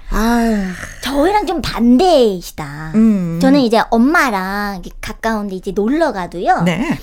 아, 0.10 0.74
저희랑 1.02 1.46
좀 1.46 1.62
반대이시다. 1.62 2.94
음. 2.96 3.40
저는 3.42 3.60
이제 3.60 3.82
엄마랑 3.90 4.82
가까운데 5.02 5.56
이제 5.56 5.72
놀러 5.72 6.14
가도요. 6.14 6.64
네. 6.64 6.98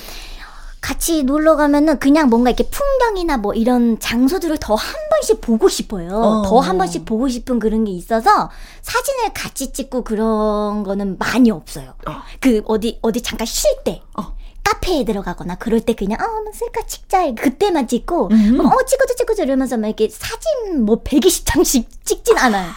같이 0.84 1.22
놀러 1.22 1.56
가면은 1.56 1.98
그냥 1.98 2.28
뭔가 2.28 2.50
이렇게 2.50 2.68
풍경이나 2.68 3.38
뭐 3.38 3.54
이런 3.54 3.98
장소들을 3.98 4.58
더 4.58 4.74
한 4.74 4.94
번씩 5.08 5.40
보고 5.40 5.70
싶어요. 5.70 6.10
어. 6.14 6.42
더한 6.46 6.76
번씩 6.76 7.06
보고 7.06 7.26
싶은 7.26 7.58
그런 7.58 7.84
게 7.84 7.92
있어서 7.92 8.50
사진을 8.82 9.32
같이 9.32 9.72
찍고 9.72 10.04
그런 10.04 10.82
거는 10.82 11.16
많이 11.18 11.50
없어요. 11.50 11.94
어. 12.06 12.12
그 12.38 12.60
어디 12.66 12.98
어디 13.00 13.22
잠깐 13.22 13.46
쉴 13.46 13.70
때. 13.82 14.02
어. 14.18 14.34
카페에 14.62 15.04
들어가거나 15.06 15.54
그럴 15.54 15.80
때 15.80 15.94
그냥 15.94 16.18
어 16.20 16.52
셀카 16.52 16.86
찍자 16.86 17.32
그때만 17.32 17.88
찍고 17.88 18.28
음. 18.32 18.60
어 18.60 18.84
찍어줘 18.86 19.14
찍어줘 19.16 19.44
이러면서 19.44 19.78
막 19.78 19.86
이렇게 19.88 20.08
사진 20.10 20.84
뭐 20.84 21.02
120장씩 21.02 21.86
찍진 22.04 22.36
않아요. 22.36 22.70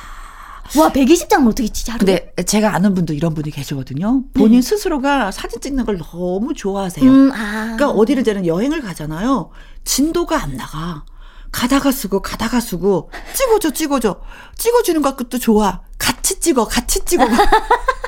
와, 0.76 0.92
120장은 0.92 1.48
어떻게 1.48 1.68
진짜 1.70 1.94
하루에? 1.94 2.32
근데 2.34 2.44
제가 2.44 2.76
아는 2.76 2.94
분도 2.94 3.14
이런 3.14 3.34
분이 3.34 3.52
계시거든요. 3.52 4.24
본인 4.34 4.60
네. 4.60 4.62
스스로가 4.62 5.32
사진 5.32 5.62
찍는 5.62 5.86
걸 5.86 5.98
너무 5.98 6.54
좋아하세요. 6.54 7.10
음, 7.10 7.32
아. 7.32 7.76
그러니까 7.76 7.90
어디를 7.92 8.24
저는 8.24 8.46
여행을 8.46 8.82
가잖아요. 8.82 9.50
진도가 9.86 10.42
안 10.44 10.58
나가. 10.58 11.06
가다가 11.52 11.92
쓰고 11.92 12.22
가다가 12.22 12.60
쓰고 12.60 13.10
찍어줘 13.34 13.72
찍어줘 13.72 14.20
찍어주는 14.58 15.02
것도 15.02 15.40
좋아 15.40 15.82
같이 15.98 16.40
찍어 16.42 16.66
같이 16.66 17.00
찍어 17.06 17.24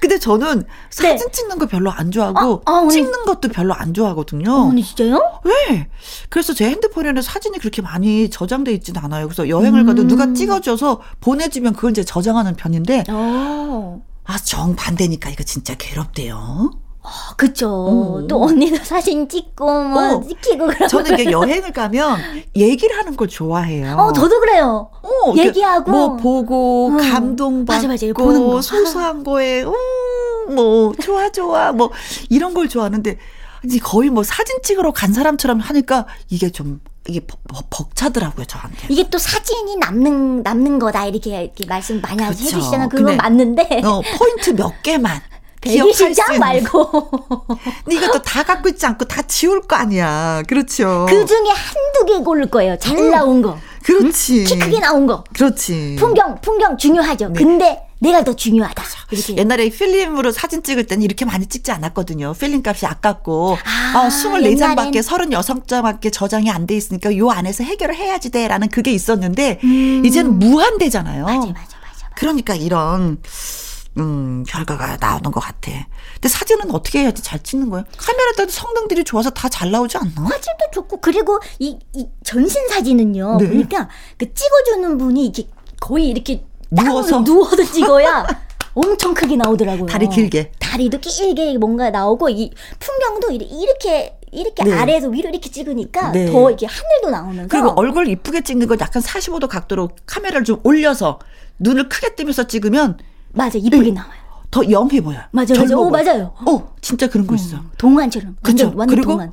근데 0.00 0.18
저는 0.18 0.64
사진 0.90 1.26
네. 1.26 1.32
찍는 1.32 1.58
거 1.58 1.66
별로 1.66 1.90
안 1.90 2.10
좋아하고 2.10 2.62
아, 2.64 2.72
아, 2.72 2.88
찍는 2.88 3.24
것도 3.24 3.48
별로 3.48 3.74
안 3.74 3.94
좋아하거든요. 3.94 4.52
언니 4.52 4.82
진짜요? 4.82 5.40
네. 5.44 5.88
그래서 6.28 6.52
제 6.52 6.68
핸드폰에는 6.68 7.22
사진이 7.22 7.58
그렇게 7.58 7.82
많이 7.82 8.30
저장돼 8.30 8.72
있진 8.72 8.96
않아요. 8.96 9.26
그래서 9.26 9.48
여행을 9.48 9.80
음. 9.80 9.86
가도 9.86 10.06
누가 10.06 10.32
찍어줘서 10.32 11.00
보내주면 11.20 11.74
그걸 11.74 11.90
이제 11.92 12.04
저장하는 12.04 12.54
편인데 12.56 13.04
오. 13.10 14.02
아 14.24 14.38
정반대니까 14.38 15.30
이거 15.30 15.44
진짜 15.44 15.74
괴롭대요. 15.76 16.70
아, 17.04 17.34
그쵸. 17.36 17.68
어. 17.70 18.26
또 18.26 18.42
언니도 18.42 18.78
사진 18.84 19.28
찍고, 19.28 19.84
뭐, 19.84 20.14
어. 20.16 20.22
찍히고 20.26 20.66
그러고. 20.66 20.86
저는 20.88 21.18
이게 21.18 21.30
여행을 21.30 21.72
가면 21.72 22.18
얘기를 22.56 22.96
하는 22.96 23.14
걸 23.14 23.28
좋아해요. 23.28 23.94
어, 23.96 24.12
저도 24.12 24.40
그래요. 24.40 24.90
어, 25.02 25.34
얘기하고. 25.36 25.90
뭐 25.90 26.16
보고, 26.16 26.90
어. 26.92 26.96
감동받고, 26.96 27.72
맞아, 27.72 27.88
맞아. 27.88 28.06
보는 28.14 28.46
거. 28.46 28.60
소소한 28.62 29.22
거에, 29.22 29.62
음, 29.64 30.54
뭐, 30.54 30.94
좋아, 30.94 31.30
좋아, 31.30 31.72
뭐, 31.72 31.90
이런 32.30 32.54
걸 32.54 32.68
좋아하는데, 32.68 33.18
이제 33.66 33.78
거의 33.78 34.10
뭐 34.10 34.22
사진 34.22 34.58
찍으러 34.62 34.92
간 34.92 35.14
사람처럼 35.14 35.58
하니까 35.58 36.04
이게 36.28 36.50
좀 36.50 36.80
이게 37.08 37.20
벅, 37.70 37.94
차더라고요 37.96 38.44
저한테. 38.44 38.88
이게 38.90 39.08
또 39.08 39.16
사진이 39.16 39.76
남는 39.76 40.42
남는 40.42 40.78
거다 40.78 41.06
이렇게 41.06 41.44
이렇게 41.44 41.64
말씀 41.66 41.98
많이 42.02 42.18
그렇죠. 42.18 42.44
해주시잖아요. 42.44 42.90
그건 42.90 43.16
맞는데. 43.16 43.80
어, 43.84 44.02
포인트 44.18 44.50
몇 44.54 44.82
개만. 44.82 45.18
대기실장 45.64 46.38
말고. 46.38 47.10
근데 47.84 47.96
이것도 47.96 48.22
다 48.22 48.42
갖고 48.42 48.68
있지 48.68 48.84
않고 48.86 49.04
다 49.06 49.22
지울 49.22 49.62
거 49.62 49.76
아니야. 49.76 50.42
그렇죠. 50.46 51.06
그 51.08 51.24
중에 51.26 51.48
한두 51.48 52.06
개 52.06 52.18
고를 52.22 52.48
거예요. 52.50 52.78
잘 52.78 52.96
음, 52.96 53.10
나온 53.10 53.42
거. 53.42 53.58
그렇지. 53.82 54.40
응? 54.40 54.44
키 54.44 54.58
크게 54.58 54.80
나온 54.80 55.06
거. 55.06 55.24
그렇지. 55.34 55.96
풍경, 55.98 56.40
풍경 56.40 56.76
중요하죠. 56.78 57.28
네. 57.28 57.34
근데 57.38 57.80
내가 58.00 58.22
더 58.24 58.34
중요하다. 58.34 58.82
이렇게. 59.10 59.36
옛날에 59.36 59.68
필름으로 59.70 60.30
사진 60.30 60.62
찍을 60.62 60.86
때는 60.86 61.02
이렇게 61.02 61.24
많이 61.24 61.46
찍지 61.46 61.70
않았거든요. 61.72 62.34
필름 62.34 62.62
값이 62.64 62.84
아깝고. 62.86 63.56
아, 63.64 63.98
어, 63.98 64.08
24장밖에 64.08 64.96
36장밖에 65.02 66.12
저장이 66.12 66.50
안 66.50 66.66
돼 66.66 66.76
있으니까 66.76 67.16
요 67.16 67.30
안에서 67.30 67.64
해결을 67.64 67.94
해야지 67.94 68.30
돼라는 68.30 68.68
그게 68.68 68.90
있었는데 68.90 69.60
음. 69.64 70.02
이제는 70.04 70.38
무한대잖아요. 70.38 71.24
맞아, 71.24 71.38
맞아, 71.38 71.46
맞아, 71.52 71.76
맞아. 71.82 72.08
그러니까 72.14 72.54
이런 72.54 73.18
음, 73.98 74.44
결과가 74.48 74.96
나오는 75.00 75.30
것 75.30 75.40
같아. 75.40 75.70
근데 76.14 76.28
사진은 76.28 76.70
어떻게 76.74 77.00
해야지 77.00 77.22
잘 77.22 77.40
찍는 77.42 77.70
거예요? 77.70 77.84
카메라도 77.96 78.48
성능들이 78.48 79.04
좋아서 79.04 79.30
다 79.30 79.48
잘 79.48 79.70
나오지 79.70 79.96
않나? 79.98 80.22
화질도 80.22 80.70
좋고 80.72 81.00
그리고 81.00 81.38
이, 81.60 81.78
이 81.92 82.08
전신 82.24 82.66
사진은요. 82.68 83.36
네. 83.38 83.48
보니까 83.48 83.88
그 84.18 84.32
찍어주는 84.34 84.98
분이 84.98 85.24
이렇게 85.26 85.48
거의 85.80 86.08
이렇게 86.08 86.44
누워서 86.70 87.22
누워서 87.22 87.62
찍어야 87.64 88.26
엄청 88.74 89.14
크게 89.14 89.36
나오더라고요. 89.36 89.86
다리 89.86 90.08
길게. 90.08 90.52
다리도 90.58 90.98
길게 90.98 91.56
뭔가 91.58 91.90
나오고 91.90 92.28
이 92.30 92.50
풍경도 92.80 93.30
이렇게 93.30 94.18
이렇게 94.32 94.64
네. 94.64 94.72
아래에서 94.72 95.06
위로 95.08 95.28
이렇게 95.28 95.48
찍으니까 95.48 96.10
네. 96.10 96.26
더 96.26 96.50
이게 96.50 96.66
하늘도 96.66 97.10
나오면서 97.10 97.48
그리고 97.48 97.68
얼굴 97.76 98.08
이쁘게 98.08 98.42
찍는 98.42 98.66
건 98.66 98.80
약간 98.80 99.00
45도 99.00 99.46
각도로 99.46 99.90
카메라를 100.06 100.42
좀 100.44 100.58
올려서 100.64 101.20
눈을 101.60 101.88
크게 101.88 102.16
뜨면서 102.16 102.48
찍으면 102.48 102.98
맞아 103.34 103.58
이쁘게 103.58 103.82
네. 103.82 103.90
나와요. 103.92 104.24
더 104.50 104.62
영해 104.70 105.00
보여. 105.00 105.18
맞아, 105.32 105.54
맞아. 105.54 105.76
오, 105.76 105.90
맞아요. 105.90 106.32
어, 106.46 106.74
진짜 106.80 107.08
그런 107.08 107.26
거 107.26 107.32
어, 107.32 107.36
있어. 107.36 107.58
동안처럼. 107.76 108.36
그렇죠. 108.40 108.72
그리고 108.88 109.12
동안. 109.12 109.32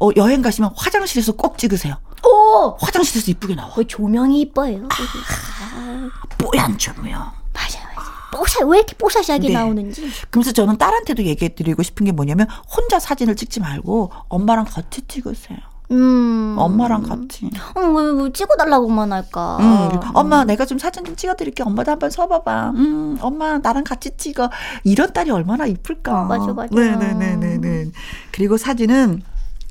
어, 0.00 0.08
여행 0.16 0.40
가시면 0.42 0.72
화장실에서 0.74 1.32
꼭 1.32 1.58
찍으세요. 1.58 1.96
오! 2.26 2.76
화장실에서 2.80 3.30
이쁘게 3.30 3.54
나와. 3.54 3.72
그 3.74 3.86
조명이 3.86 4.40
이뻐요. 4.40 4.88
아, 4.90 6.10
뽀얀 6.38 6.78
조명. 6.78 7.20
맞아요. 7.52 7.92
뽀샤, 8.32 8.64
왜 8.64 8.78
이렇게 8.78 8.96
뽀샤시하게 8.96 9.48
네. 9.48 9.54
나오는지. 9.54 10.08
그래서 10.30 10.52
저는 10.52 10.78
딸한테도 10.78 11.22
얘기해 11.24 11.54
드리고 11.54 11.82
싶은 11.82 12.06
게 12.06 12.12
뭐냐면 12.12 12.46
혼자 12.74 12.98
사진을 12.98 13.36
찍지 13.36 13.60
말고 13.60 14.10
엄마랑 14.28 14.64
같이 14.64 15.02
찍으세요. 15.06 15.58
음. 15.92 16.54
엄마랑 16.58 17.02
같이. 17.02 17.50
어, 17.74 17.80
왜, 17.80 18.22
왜 18.22 18.32
찍어달라고만 18.32 19.12
할까? 19.12 19.58
음. 19.60 20.00
엄마, 20.14 20.44
내가 20.44 20.64
좀 20.66 20.78
사진 20.78 21.04
좀 21.04 21.16
찍어드릴게. 21.16 21.62
엄마도 21.62 21.90
한번 21.92 22.10
서봐봐. 22.10 22.70
음, 22.70 23.18
엄마, 23.20 23.58
나랑 23.58 23.84
같이 23.84 24.16
찍어. 24.16 24.50
이런 24.84 25.12
딸이 25.12 25.30
얼마나 25.30 25.66
이쁠까. 25.66 26.22
어, 26.22 26.24
맞아, 26.24 26.52
맞아. 26.52 26.74
네네네네. 26.74 27.90
그리고 28.32 28.56
사진은 28.56 29.22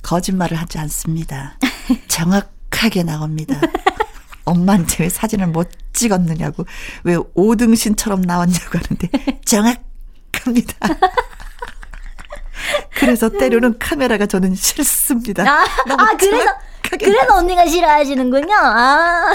거짓말을 0.03 0.57
하지 0.57 0.79
않습니다. 0.79 1.57
정확하게 2.07 3.03
나옵니다. 3.03 3.59
엄마한테 4.45 5.03
왜 5.03 5.09
사진을 5.09 5.47
못 5.47 5.69
찍었느냐고, 5.93 6.65
왜 7.03 7.15
5등신처럼 7.15 8.25
나왔냐고 8.25 8.79
하는데, 8.79 9.09
정확합니다. 9.45 10.75
그래서 13.01 13.29
때로는 13.29 13.79
카메라가 13.79 14.27
저는 14.27 14.55
싫습니다. 14.55 15.43
아, 15.43 15.63
아 15.63 16.17
그래서 16.17 16.45
그래서 16.83 17.35
언니가 17.35 17.65
싫어하시는군요. 17.65 18.53
아. 18.55 19.33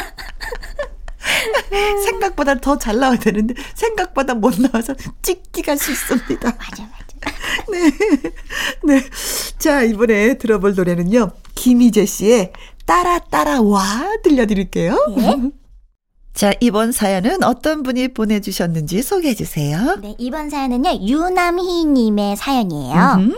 생각보다 2.05 2.55
더 2.61 2.79
잘 2.79 2.99
나와야 2.99 3.19
되는데 3.19 3.55
생각보다 3.75 4.35
못 4.35 4.55
나와서 4.61 4.95
찍기가 5.23 5.75
싫습니다. 5.75 6.57
맞아 6.57 6.85
맞아. 6.85 7.07
네. 7.73 7.91
네. 8.85 9.03
자, 9.59 9.83
이번에 9.83 10.39
들어볼 10.39 10.75
노래는요. 10.77 11.33
김희재 11.57 12.07
씨의 12.07 12.53
따라 12.85 13.19
따라 13.19 13.61
와 13.61 14.13
들려드릴게요. 14.23 14.97
예? 15.19 15.51
자, 16.37 16.53
이번 16.61 16.93
사연은 16.93 17.43
어떤 17.45 17.83
분이 17.83 18.09
보내주셨는지 18.09 19.01
소개해 19.03 19.35
주세요. 19.35 19.97
네, 20.03 20.15
이번 20.19 20.51
사연은요, 20.51 21.07
유남희님의 21.07 22.37
사연이에요. 22.37 23.15
음흠. 23.17 23.35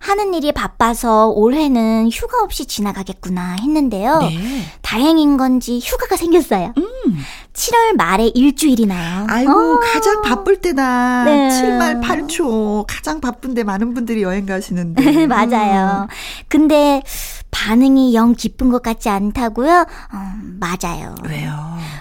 하는 0.00 0.34
일이 0.34 0.50
바빠서 0.50 1.28
올해는 1.28 2.10
휴가 2.12 2.42
없이 2.42 2.66
지나가겠구나 2.66 3.58
했는데요. 3.62 4.18
네. 4.18 4.64
다행인 4.82 5.36
건지 5.36 5.78
휴가가 5.80 6.16
생겼어요. 6.16 6.74
음. 6.76 7.18
7월 7.52 7.96
말에 7.96 8.28
일주일이나요. 8.34 9.26
아이고, 9.28 9.52
어. 9.52 9.80
가장 9.80 10.22
바쁠 10.22 10.56
때다. 10.56 11.24
네. 11.24 11.48
7말 11.48 12.02
8초. 12.02 12.84
가장 12.88 13.20
바쁜데 13.20 13.64
많은 13.64 13.94
분들이 13.94 14.22
여행 14.22 14.46
가시는데. 14.46 15.26
맞아요. 15.28 16.02
음. 16.02 16.06
근데 16.48 17.02
반응이 17.50 18.14
영 18.14 18.34
기쁜 18.34 18.70
것 18.70 18.82
같지 18.82 19.10
않다고요? 19.10 19.86
어, 20.12 20.32
맞아요. 20.58 21.14
왜요? 21.28 21.52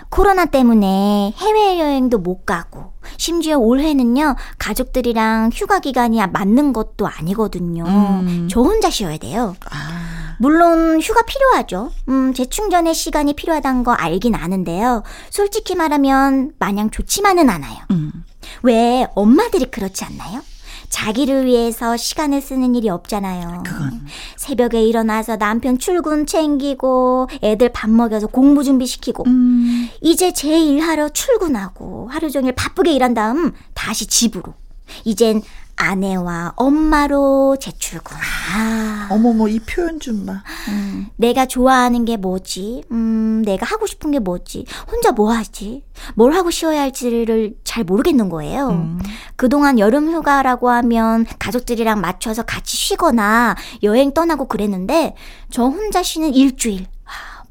코로나 0.09 0.45
때문에 0.45 1.33
해외여행도 1.37 2.17
못 2.19 2.45
가고, 2.45 2.93
심지어 3.17 3.57
올해는요, 3.57 4.35
가족들이랑 4.57 5.51
휴가 5.53 5.79
기간이 5.79 6.19
맞는 6.31 6.71
것도 6.73 7.07
아니거든요. 7.07 7.83
음. 7.85 8.47
저 8.49 8.61
혼자 8.61 8.89
쉬어야 8.89 9.17
돼요. 9.17 9.55
아. 9.69 10.20
물론 10.41 10.99
휴가 10.99 11.21
필요하죠. 11.21 11.91
음, 12.10 12.34
재충전의 12.34 12.95
시간이 12.95 13.36
필요하다는 13.36 13.84
거 13.84 13.91
알긴 13.91 14.34
아는데요. 14.34 15.04
솔직히 15.30 15.75
말하면 15.75 16.54
마냥 16.58 16.89
좋지만은 16.89 17.47
않아요. 17.47 17.77
음. 17.91 18.12
왜 18.63 19.06
엄마들이 19.13 19.65
그렇지 19.65 20.04
않나요? 20.04 20.41
자기를 20.89 21.45
위해서 21.45 21.95
시간을 21.95 22.41
쓰는 22.41 22.73
일이 22.73 22.89
없잖아요. 22.89 23.62
그건. 23.63 24.08
새벽에 24.36 24.82
일어나서 24.82 25.38
남편 25.38 25.77
출근 25.77 26.25
챙기고 26.25 27.30
애들 27.43 27.69
밥 27.71 27.91
먹여서 27.91 28.25
공부 28.25 28.63
준비시키고 28.63 29.25
음. 29.27 29.89
이제 30.01 30.34
제 30.34 30.60
일하러 30.60 31.10
출근하고 31.10 32.10
하루 32.10 32.32
종일 32.32 32.54
바쁘게 32.54 32.91
일한 32.91 33.13
다음 33.13 33.54
다시 33.75 34.08
집으로. 34.08 34.56
이젠 35.06 35.41
아내와 35.81 36.53
엄마로 36.55 37.57
재출근. 37.59 38.15
아. 38.55 39.07
어머머, 39.09 39.47
이 39.47 39.59
표현 39.59 39.99
좀 39.99 40.25
봐. 40.25 40.43
음. 40.69 41.07
내가 41.15 41.45
좋아하는 41.45 42.05
게 42.05 42.17
뭐지? 42.17 42.83
음, 42.91 43.41
내가 43.45 43.65
하고 43.65 43.87
싶은 43.87 44.11
게 44.11 44.19
뭐지? 44.19 44.65
혼자 44.91 45.11
뭐 45.11 45.31
하지? 45.31 45.83
뭘 46.15 46.33
하고 46.33 46.51
쉬어야 46.51 46.81
할지를 46.81 47.55
잘 47.63 47.83
모르겠는 47.83 48.29
거예요. 48.29 48.69
음. 48.69 48.99
그동안 49.35 49.79
여름 49.79 50.11
휴가라고 50.11 50.69
하면 50.69 51.25
가족들이랑 51.39 51.99
맞춰서 51.99 52.43
같이 52.43 52.77
쉬거나 52.77 53.55
여행 53.83 54.13
떠나고 54.13 54.47
그랬는데, 54.47 55.15
저 55.49 55.63
혼자 55.63 56.03
쉬는 56.03 56.33
일주일. 56.33 56.85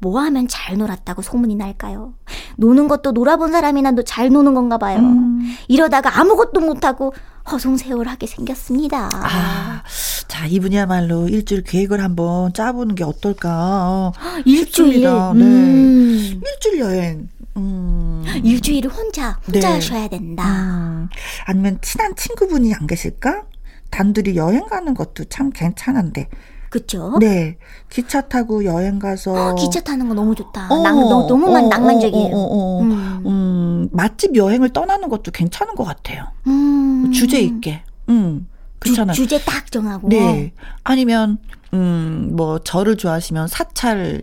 뭐 0.03 0.19
하면 0.21 0.47
잘 0.47 0.77
놀았다고 0.77 1.21
소문이 1.21 1.53
날까요? 1.53 2.15
노는 2.57 2.87
것도 2.87 3.11
놀아본 3.11 3.51
사람이나 3.51 3.93
잘 4.03 4.29
노는 4.29 4.55
건가 4.55 4.79
봐요. 4.79 4.97
음. 4.97 5.55
이러다가 5.67 6.19
아무것도 6.19 6.59
못하고 6.59 7.13
허송세월하게 7.49 8.27
생겼습니다. 8.27 9.09
아, 9.13 9.83
자, 10.27 10.45
이분이야말로 10.45 11.27
일주일 11.27 11.63
계획을 11.63 12.01
한번 12.03 12.53
짜보는 12.53 12.95
게 12.95 13.03
어떨까. 13.03 14.11
일주일? 14.45 15.01
네. 15.01 15.07
음. 15.07 16.41
일주일 16.43 16.79
여행. 16.79 17.29
음. 17.57 18.23
일주일을 18.43 18.91
혼자, 18.91 19.39
혼자 19.45 19.59
네. 19.69 19.75
하셔야 19.75 20.07
된다. 20.07 20.43
음. 20.47 21.09
아니면 21.45 21.79
친한 21.81 22.15
친구분이 22.15 22.73
안 22.73 22.87
계실까? 22.87 23.43
단둘이 23.89 24.37
여행 24.37 24.65
가는 24.67 24.93
것도 24.93 25.25
참 25.25 25.49
괜찮은데. 25.49 26.29
그쵸? 26.71 27.17
네. 27.19 27.57
기차 27.89 28.21
타고 28.21 28.63
여행 28.63 28.97
가서. 28.97 29.33
어, 29.33 29.55
기차 29.55 29.81
타는 29.81 30.07
거 30.07 30.13
너무 30.13 30.33
좋다. 30.33 30.67
어, 30.69 30.81
낭, 30.81 30.95
너무, 31.01 31.27
너무 31.27 31.57
어, 31.57 31.67
낭만적이에요. 31.67 32.33
어, 32.33 32.39
어, 32.39 32.79
어, 32.79 32.81
음. 32.81 33.21
음. 33.25 33.89
맛집 33.91 34.37
여행을 34.37 34.69
떠나는 34.69 35.09
것도 35.09 35.31
괜찮은 35.31 35.75
것 35.75 35.83
같아요. 35.83 36.23
음. 36.47 37.11
주제 37.11 37.41
있게. 37.41 37.83
음. 38.07 38.47
그렇잖아요. 38.79 39.13
주, 39.13 39.27
제딱 39.27 39.69
정하고. 39.69 40.07
네. 40.07 40.53
아니면, 40.85 41.39
음, 41.73 42.29
뭐, 42.37 42.59
저를 42.59 42.95
좋아하시면 42.95 43.49
사찰 43.49 44.21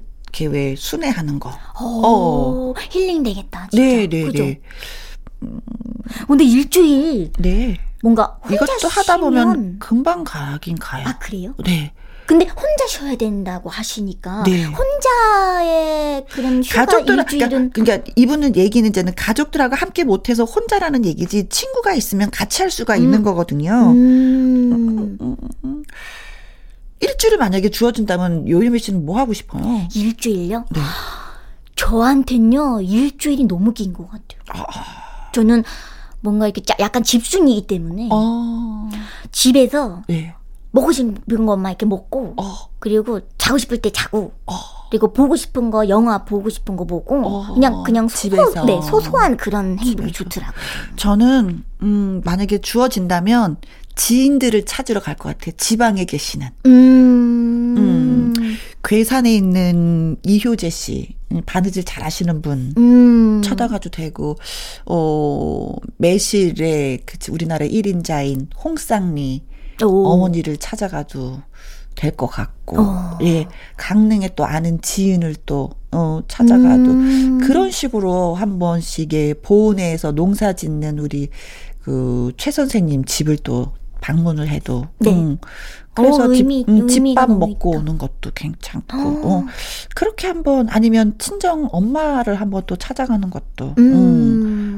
왜 0.51 0.75
순회하는 0.75 1.41
거. 1.41 1.51
오, 1.83 2.73
어. 2.73 2.75
힐링 2.91 3.25
되겠다. 3.25 3.69
진짜. 3.71 3.85
네, 3.85 4.07
네, 4.07 4.23
그죠? 4.23 4.43
네. 4.45 4.61
음. 5.43 5.61
근데 6.27 6.45
일주일. 6.45 7.31
네. 7.39 7.77
뭔가 8.03 8.39
이것도 8.51 8.89
하다 8.89 9.19
보면 9.19 9.79
금방 9.81 10.25
가긴 10.25 10.77
가요. 10.79 11.05
아, 11.07 11.19
그래요? 11.19 11.55
네. 11.65 11.93
근데 12.29 12.45
혼자 12.47 12.87
쉬어야 12.87 13.17
된다고 13.17 13.71
하시니까 13.71 14.43
네. 14.45 14.65
혼자의 14.65 16.27
그런 16.29 16.63
휴가 16.63 16.85
가족들 16.85 17.19
일주일은 17.21 17.71
그러니까, 17.71 17.73
그러니까 17.73 18.13
이분은 18.17 18.55
얘기는 18.57 18.87
이제는 18.87 19.15
가족들하고 19.17 19.75
함께 19.75 20.05
못해서 20.05 20.45
혼자라는 20.45 21.07
얘기지 21.07 21.49
친구가 21.49 21.95
있으면 21.95 22.31
같이 22.31 22.61
할 22.61 22.71
수가 22.71 22.97
음. 22.99 23.03
있는 23.03 23.23
거거든요. 23.23 23.93
음. 23.93 25.17
일주일을 27.01 27.39
만약에 27.39 27.71
주어진다면 27.71 28.47
요유미 28.47 28.79
씨는 28.79 29.07
뭐 29.07 29.19
하고 29.19 29.33
싶어요? 29.33 29.87
일주일요? 29.95 30.67
네. 30.71 30.81
저한텐요 31.77 32.83
일주일이 32.83 33.47
너무 33.47 33.73
긴 33.73 33.95
것 33.95 34.05
같아요. 34.11 34.41
아. 34.49 35.31
저는 35.33 35.65
뭔가 36.21 36.47
이렇게 36.47 36.63
약간 36.79 37.03
집순이기 37.03 37.67
때문에 37.67 38.09
어. 38.13 38.91
집에서 39.33 40.03
네. 40.09 40.35
먹고 40.71 40.93
싶은 40.93 41.47
것만 41.47 41.73
이렇게 41.73 41.87
먹고 41.87 42.35
어. 42.37 42.55
그리고 42.79 43.21
자고 43.39 43.59
싶을 43.59 43.79
때 43.79 43.91
자고 43.91 44.33
어. 44.47 44.53
그리고 44.91 45.13
보고 45.13 45.37
싶은 45.37 45.71
거 45.71 45.89
영화 45.89 46.25
보고 46.25 46.49
싶은 46.49 46.77
거 46.77 46.85
보고 46.85 47.17
어. 47.27 47.55
그냥 47.55 47.83
그냥 47.83 48.09
소, 48.09 48.17
집에서. 48.17 48.65
네, 48.65 48.81
소소한 48.83 49.37
그런 49.37 49.79
행복이. 49.79 50.13
좋더라고요. 50.13 50.55
저는 50.97 51.65
음 51.83 52.23
만약에 52.25 52.59
주어진다면 52.59 53.57
지인들을 53.97 54.65
찾으러 54.65 55.01
갈 55.01 55.17
것 55.17 55.37
같아요. 55.37 55.55
지방에 55.57 56.05
계시는 56.05 56.49
음. 56.67 57.75
음. 57.79 58.35
괴산에 58.85 59.35
있는 59.35 60.17
이효재 60.23 60.71
씨 60.71 61.17
음, 61.33 61.43
바느질 61.45 61.85
잘 61.85 62.05
하시는 62.05 62.41
분 62.41 62.73
음. 62.79 63.43
찾아가도 63.43 63.91
되고 63.91 64.37
어 64.87 65.73
매실의 65.99 67.01
그 67.05 67.19
우리나라 67.31 67.67
1인자인 67.67 68.47
홍쌍리 68.63 69.43
오. 69.87 70.07
어머니를 70.09 70.57
찾아가도 70.57 71.41
될 71.95 72.13
것 72.17 72.29
같고 72.29 72.81
어. 72.81 73.19
예 73.23 73.47
강릉에 73.77 74.31
또 74.37 74.45
아는 74.45 74.81
지인을 74.81 75.35
또 75.47 75.71
어, 75.91 76.21
찾아가도 76.29 76.91
음. 76.93 77.39
그런 77.43 77.71
식으로 77.73 78.35
한 78.37 78.59
번씩의 78.61 79.35
보은에서 79.43 80.13
농사 80.13 80.53
짓는 80.53 80.99
우리 81.01 81.29
그 81.83 82.31
최 82.37 82.51
선생님 82.53 83.05
집을 83.05 83.39
또 83.39 83.73
방문을 84.01 84.47
해도 84.49 84.87
네. 85.01 85.11
음, 85.13 85.39
그래서 85.93 86.25
어, 86.27 86.33
집, 86.33 86.43
의미- 86.43 86.65
음, 86.69 86.87
집밥 86.87 87.31
먹고 87.37 87.71
있다. 87.73 87.81
오는 87.81 87.99
것도 87.99 88.31
괜찮고 88.33 88.97
어. 88.97 89.21
어. 89.25 89.45
그렇게 89.97 90.29
한 90.29 90.45
번 90.45 90.69
아니면 90.69 91.15
친정 91.19 91.69
엄마를 91.73 92.37
한번 92.37 92.63
또 92.69 92.77
찾아가는 92.77 93.29
것도 93.29 93.75
음. 93.79 94.28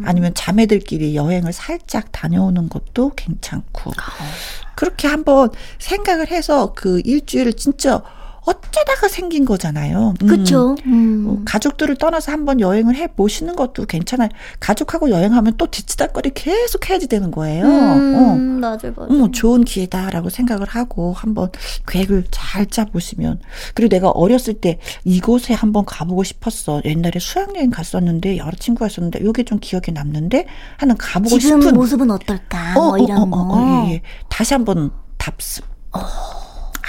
음. 0.01 0.09
아니면 0.09 0.35
자매들끼리 0.35 1.15
여행을 1.15 1.53
살짝 1.53 2.13
다녀오는 2.13 2.69
것도 2.69 3.13
괜찮고 3.17 3.93
아. 3.97 4.31
그렇게 4.75 5.09
한번 5.09 5.51
생각을 5.79 6.31
해서 6.31 6.73
그 6.75 7.01
일주일을 7.05 7.55
진짜 7.55 8.03
어쩌다가 8.47 9.09
생긴 9.09 9.45
거잖아요. 9.45 10.15
음. 10.23 10.27
그쵸. 10.27 10.77
음. 10.87 11.27
어, 11.29 11.43
가족들을 11.45 11.97
떠나서 11.97 12.33
한번 12.33 12.61
여행을 12.61 12.97
해 12.97 13.07
보시는 13.09 13.55
것도 13.57 13.87
괜찮아요. 13.87 14.29
가족하고 14.61 15.11
여행하면 15.11 15.57
또 15.57 15.67
뒤치다거리 15.67 16.31
계속 16.35 16.89
해야지 16.89 17.07
되는 17.07 17.31
거예요. 17.31 17.65
음, 17.65 18.15
어. 18.17 18.37
맞아요, 18.61 18.93
맞아요. 18.97 19.11
음, 19.11 19.33
좋은 19.33 19.65
기회다라고 19.65 20.31
생각을 20.31 20.67
하고 20.69 21.13
한번 21.13 21.51
계획을 21.87 22.25
잘 22.31 22.67
짜보시면 22.67 23.41
그리고 23.75 23.91
내가 23.91 24.11
어렸을 24.11 24.55
때 24.55 24.79
이곳에 25.05 25.55
한번 25.55 25.85
가보고 25.85 26.25
싶었어. 26.25 26.81
옛날에 26.85 27.19
수학여행 27.19 27.71
갔었는데 27.71 28.39
여러 28.39 28.53
친구가 28.53 28.87
있었는데 28.87 29.21
이게 29.23 29.43
좀 29.45 29.59
기억에 29.61 29.93
남는데 29.93 30.47
하는 30.79 30.97
가보고 30.97 31.39
지금 31.39 31.61
싶은 31.61 31.75
모습은 31.75 32.11
어떨까? 32.11 32.75
어, 32.77 32.89
뭐 32.89 32.99
이런 32.99 33.19
어, 33.19 33.23
어, 33.23 33.31
거. 33.31 33.37
어, 33.39 33.57
어, 33.57 33.87
예, 33.89 33.93
예. 33.95 34.03
다시 34.29 34.55
한번 34.55 34.91
답습 35.19 35.65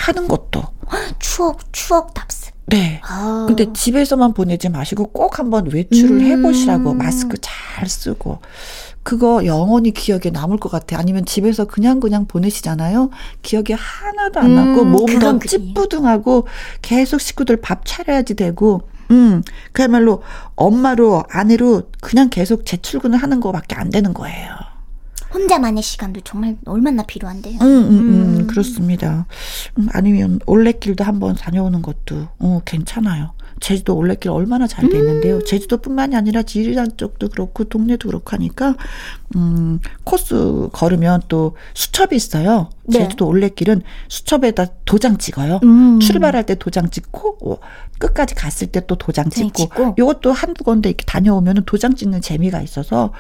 하는 0.02 0.28
것도 0.28 0.64
추억, 1.20 1.72
추억 1.72 2.14
답습. 2.14 2.54
네. 2.66 3.02
아. 3.04 3.46
근데 3.48 3.72
집에서만 3.74 4.34
보내지 4.34 4.70
마시고 4.70 5.08
꼭 5.08 5.40
한번 5.40 5.70
외출을 5.72 6.18
음. 6.18 6.22
해보시라고 6.22 6.94
마스크 6.94 7.38
잘 7.40 7.88
쓰고 7.88 8.40
그거 9.04 9.46
영원히 9.46 9.92
기억에 9.92 10.30
남을 10.32 10.58
것 10.58 10.70
같아요. 10.70 11.00
아니면 11.00 11.26
집에서 11.26 11.66
그냥 11.66 12.00
그냥 12.00 12.26
보내시잖아요. 12.28 13.10
기억에 13.42 13.74
하나도 13.76 14.40
안 14.40 14.56
남고 14.56 14.82
음, 14.84 14.92
몸도. 14.92 15.40
찌뿌둥하고 15.40 16.48
계속 16.82 17.20
식구들 17.20 17.58
밥 17.58 17.86
차려야지 17.86 18.36
되고 18.36 18.82
음 19.10 19.44
그야말로 19.72 20.22
엄마로 20.56 21.24
아내로 21.30 21.84
그냥 22.00 22.30
계속 22.30 22.66
재출근을 22.66 23.18
하는 23.18 23.40
거밖에 23.40 23.76
안 23.76 23.90
되는 23.90 24.14
거예요. 24.14 24.71
혼자만의 25.34 25.82
시간도 25.84 26.22
정말 26.22 26.58
얼마나 26.66 27.04
필요한데요. 27.04 27.60
음, 27.62 27.66
음, 27.66 27.90
음, 27.90 28.38
음. 28.42 28.48
그렇습니다. 28.48 29.26
음, 29.78 29.88
아니면 29.94 30.40
올레길도 30.46 31.04
한번 31.04 31.36
다녀오는 31.36 31.82
것도 31.82 32.28
어, 32.40 32.62
괜찮아요. 32.66 33.32
제주도 33.60 33.96
올레길 33.96 34.32
얼마나 34.32 34.66
잘 34.66 34.90
돼 34.90 34.98
있는데요. 34.98 35.36
음. 35.36 35.46
제주도뿐만이 35.46 36.16
아니라 36.16 36.42
지리산 36.42 36.98
쪽도 36.98 37.30
그렇고 37.30 37.64
동네도 37.66 38.08
그렇고 38.10 38.32
하니까 38.32 38.76
음, 39.36 39.80
코스 40.04 40.68
걸으면 40.74 41.22
또 41.28 41.56
수첩이 41.76 42.16
있어요. 42.16 42.70
네. 42.86 43.00
제주도 43.00 43.28
올레길은 43.28 43.82
수첩에다 44.10 44.66
도장 44.86 45.18
찍어요. 45.18 45.60
음. 45.64 46.00
출발할 46.00 46.46
때 46.46 46.56
도장 46.56 46.90
찍고 46.90 47.38
어, 47.52 47.58
끝까지 48.00 48.34
갔을 48.36 48.68
때 48.68 48.82
또 48.88 48.96
도장 48.96 49.30
찍고 49.30 49.52
찍고. 49.52 49.96
요것도 50.00 50.32
한두 50.32 50.64
군데 50.64 50.90
이렇게 50.90 51.06
다녀오면 51.06 51.64
도장 51.66 51.94
찍는 51.96 52.22
재미가 52.22 52.62
있어서 52.64 53.14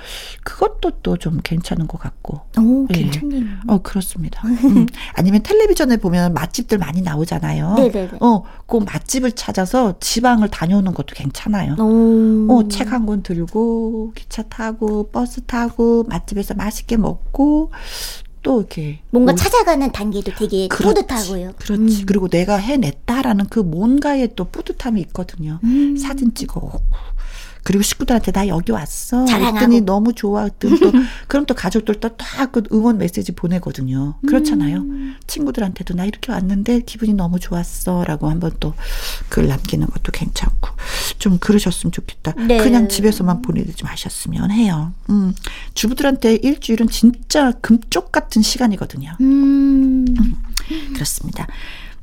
그것도 0.43 0.91
또 1.03 1.17
좀 1.17 1.39
괜찮은 1.43 1.87
것 1.87 1.99
같고 1.99 2.41
오, 2.59 2.87
예. 2.89 2.93
괜찮네요. 3.03 3.45
어, 3.67 3.77
그렇습니다. 3.83 4.41
음. 4.47 4.87
아니면 5.13 5.43
텔레비전에 5.43 5.97
보면 5.97 6.33
맛집들 6.33 6.79
많이 6.79 7.01
나오잖아요. 7.01 7.75
네네네. 7.75 8.11
어, 8.21 8.43
그 8.65 8.77
맛집을 8.77 9.33
찾아서 9.33 9.99
지방을 9.99 10.47
다녀오는 10.49 10.93
것도 10.93 11.13
괜찮아요. 11.15 11.75
오. 11.79 12.47
어, 12.49 12.67
책 12.69 12.91
한 12.91 13.05
권 13.05 13.21
들고, 13.23 14.13
기차 14.15 14.41
타고, 14.43 15.09
버스 15.11 15.41
타고, 15.41 16.03
맛집에서 16.09 16.53
맛있게 16.55 16.97
먹고, 16.97 17.71
또 18.43 18.59
이렇게. 18.61 18.99
뭔가 19.11 19.33
올- 19.33 19.35
찾아가는 19.37 19.91
단계도 19.91 20.31
되게 20.37 20.67
그렇지, 20.67 21.01
뿌듯하고요. 21.01 21.53
그렇지. 21.57 22.01
음. 22.01 22.05
그리고 22.07 22.27
내가 22.27 22.55
해냈다라는 22.57 23.45
그 23.49 23.59
뭔가의 23.59 24.29
또 24.35 24.45
뿌듯함이 24.45 24.99
있거든요. 25.01 25.59
음. 25.63 25.95
사진 25.97 26.33
찍어 26.33 26.59
오고. 26.59 26.79
그리고 27.63 27.83
식구들한테 27.83 28.31
나 28.31 28.47
여기 28.47 28.71
왔어. 28.71 29.25
자랑하고. 29.25 29.53
그랬더니 29.57 29.81
너무 29.81 30.13
좋아. 30.13 30.47
그랬더니 30.49 30.79
또 30.79 30.91
그럼 31.27 31.45
또 31.45 31.53
가족들 31.53 31.99
또딱그 31.99 32.63
응원 32.71 32.97
메시지 32.97 33.31
보내거든요. 33.31 34.15
그렇잖아요. 34.27 34.77
음. 34.77 35.15
친구들한테도 35.27 35.93
나 35.95 36.05
이렇게 36.05 36.31
왔는데 36.31 36.81
기분이 36.81 37.13
너무 37.13 37.39
좋았어라고 37.39 38.29
한번 38.29 38.51
또 38.59 38.73
글 39.29 39.47
남기는 39.47 39.85
것도 39.87 40.11
괜찮고 40.11 40.69
좀 41.19 41.37
그러셨으면 41.39 41.91
좋겠다. 41.91 42.33
네. 42.47 42.57
그냥 42.57 42.89
집에서만 42.89 43.41
보내지 43.41 43.83
마셨으면 43.83 44.51
해요. 44.51 44.93
음. 45.09 45.33
주부들한테 45.73 46.35
일주일은 46.35 46.87
진짜 46.89 47.51
금쪽 47.61 48.11
같은 48.11 48.41
시간이거든요. 48.41 49.15
음. 49.21 50.05
그렇습니다. 50.93 51.47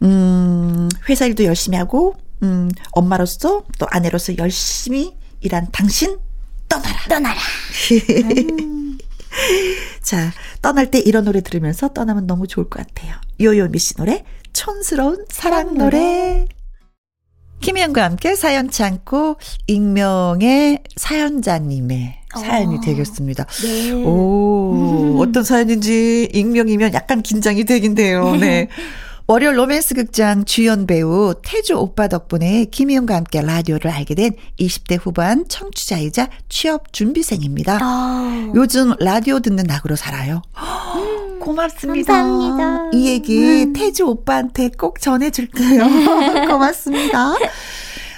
음, 0.03 0.89
회사 1.09 1.27
일도 1.27 1.45
열심히 1.45 1.77
하고, 1.77 2.15
음, 2.43 2.71
엄마로서 2.93 3.65
또 3.79 3.87
아내로서 3.91 4.37
열심히 4.39 5.15
일한 5.41 5.67
당신 5.73 6.19
떠나라. 6.69 6.99
떠나라. 7.09 7.41
자, 10.03 10.33
떠날 10.63 10.91
때 10.91 10.99
이런 10.99 11.25
노래 11.25 11.41
들으면서 11.41 11.89
떠나면 11.89 12.27
너무 12.27 12.47
좋을 12.47 12.69
것 12.69 12.87
같아요. 12.87 13.15
요요미 13.41 13.79
씨 13.79 13.95
노래, 13.95 14.25
촌스러운 14.53 15.25
사랑 15.29 15.75
노래. 15.75 16.47
김희영과 17.61 18.05
함께 18.05 18.37
사연 18.37 18.71
참고 18.71 19.37
익명의 19.67 20.85
사연자님의 20.97 22.15
사연이 22.41 22.77
어. 22.77 22.81
되겠습니다. 22.81 23.47
네. 23.63 23.93
오, 23.93 25.19
어떤 25.21 25.43
사연인지 25.43 26.31
익명이면 26.33 26.95
약간 26.95 27.23
긴장이 27.23 27.65
되긴 27.65 27.95
돼요. 27.95 28.37
네. 28.37 28.69
월요일 29.31 29.59
로맨스 29.59 29.95
극장 29.95 30.47
주연 30.47 30.87
배우 30.87 31.35
태주 31.43 31.75
오빠 31.75 32.09
덕분에 32.09 32.65
김희영과 32.65 33.15
함께 33.15 33.43
라디오를 33.43 33.91
알게 33.91 34.15
된 34.15 34.31
20대 34.59 34.99
후반 34.99 35.47
청취자이자 35.47 36.31
취업 36.49 36.95
준비생입니다. 36.95 37.79
아. 37.79 38.53
요즘 38.55 38.95
라디오 39.01 39.41
듣는 39.41 39.65
낙으로 39.65 39.97
살아요. 39.97 40.41
고맙습니다. 41.43 42.11
감사합니다. 42.11 42.91
이 42.95 43.07
얘기 43.07 43.65
음. 43.65 43.75
태주 43.75 44.07
오빠한테 44.07 44.71
꼭 44.71 44.99
전해줄게요. 44.99 45.85
고맙습니다. 46.49 47.35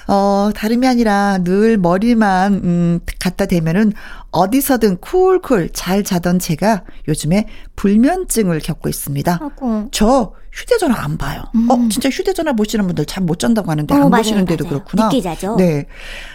어, 0.07 0.51
다름이 0.55 0.87
아니라 0.87 1.39
늘 1.43 1.77
머리만, 1.77 2.55
음, 2.55 3.01
갖다 3.21 3.47
대면은 3.47 3.93
어디서든 4.31 4.99
쿨쿨 4.99 5.71
잘 5.73 6.05
자던 6.05 6.39
제가 6.39 6.85
요즘에 7.09 7.47
불면증을 7.77 8.61
겪고 8.61 8.89
있습니다. 8.89 9.33
하고. 9.35 9.89
저 9.93 10.33
휴대전화 10.53 11.03
안 11.05 11.17
봐요. 11.17 11.43
음. 11.55 11.71
어, 11.71 11.77
진짜 11.91 12.09
휴대전화 12.09 12.53
보시는 12.55 12.87
분들 12.87 13.07
잠못 13.07 13.39
잔다고 13.39 13.71
하는데 13.71 13.93
어, 13.95 13.97
안 13.97 14.11
맞아요, 14.11 14.23
보시는데도 14.23 14.65
맞아요. 14.65 14.79
그렇구나. 14.79 15.05
늦게 15.07 15.21
자죠. 15.21 15.57
네. 15.57 15.87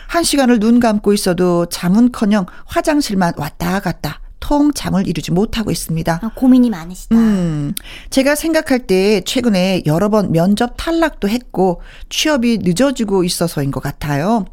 한 0.08 0.24
시간을 0.24 0.60
눈 0.60 0.80
감고 0.80 1.14
있어도 1.14 1.66
잠은커녕 1.68 2.46
화장실만 2.66 3.34
왔다 3.38 3.80
갔다 3.80 4.22
통 4.40 4.72
잠을 4.74 5.08
이루지 5.08 5.32
못하고 5.32 5.72
있습니다. 5.72 6.20
아, 6.22 6.32
고민이 6.36 6.70
많으시다. 6.70 7.16
음, 7.16 7.74
제가 8.12 8.36
생각할 8.36 8.86
때 8.86 9.22
최근에 9.26 9.84
여러 9.86 10.10
번 10.10 10.32
면접 10.32 10.76
탈락도 10.78 11.28
했고 11.30 11.82
취업이 12.10 12.60
늦어지고 12.62 13.24
있어서인 13.24 13.72
것 13.72 13.82
같아요. 13.82 14.46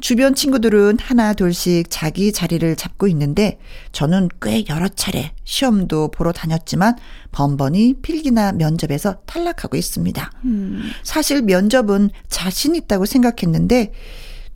주변 0.00 0.34
친구들은 0.34 0.98
하나 1.00 1.32
둘씩 1.32 1.86
자기 1.90 2.32
자리를 2.32 2.76
잡고 2.76 3.06
있는데 3.08 3.58
저는 3.92 4.28
꽤 4.42 4.64
여러 4.68 4.88
차례 4.88 5.32
시험도 5.44 6.10
보러 6.10 6.32
다녔지만 6.32 6.96
번번이 7.32 7.94
필기나 8.02 8.52
면접에서 8.52 9.16
탈락하고 9.26 9.76
있습니다. 9.76 10.30
음. 10.44 10.82
사실 11.02 11.42
면접은 11.42 12.10
자신 12.28 12.74
있다고 12.74 13.06
생각했는데 13.06 13.92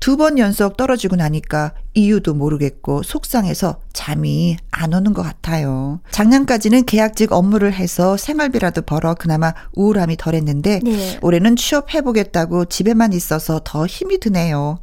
두 0.00 0.16
번 0.18 0.38
연속 0.38 0.76
떨어지고 0.76 1.16
나니까 1.16 1.72
이유도 1.94 2.34
모르겠고 2.34 3.02
속상해서 3.02 3.80
잠이 3.94 4.58
안 4.70 4.92
오는 4.92 5.14
것 5.14 5.22
같아요. 5.22 6.00
작년까지는 6.10 6.84
계약직 6.84 7.32
업무를 7.32 7.72
해서 7.72 8.18
생활비라도 8.18 8.82
벌어 8.82 9.14
그나마 9.14 9.54
우울함이 9.72 10.18
덜했는데 10.18 10.80
네. 10.84 11.18
올해는 11.22 11.56
취업해보겠다고 11.56 12.66
집에만 12.66 13.14
있어서 13.14 13.62
더 13.64 13.87
힘이 13.87 14.20
드네요. 14.20 14.78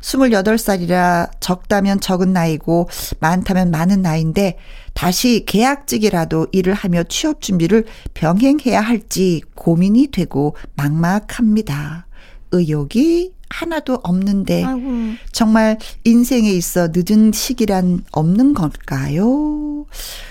28살이라 0.00 1.30
적다면 1.40 2.00
적은 2.00 2.32
나이고 2.32 2.88
많다면 3.20 3.70
많은 3.70 4.02
나이인데 4.02 4.58
다시 4.94 5.44
계약직이라도 5.46 6.48
일을 6.52 6.74
하며 6.74 7.02
취업 7.04 7.40
준비를 7.40 7.84
병행해야 8.14 8.80
할지 8.80 9.42
고민이 9.54 10.08
되고 10.08 10.56
막막합니다. 10.74 12.06
의욕이 12.52 13.32
하나도 13.48 14.00
없는데 14.02 14.64
아이고. 14.64 14.90
정말 15.30 15.78
인생에 16.04 16.50
있어 16.50 16.88
늦은 16.92 17.32
시기란 17.32 18.04
없는 18.12 18.54
걸까요? 18.54 19.86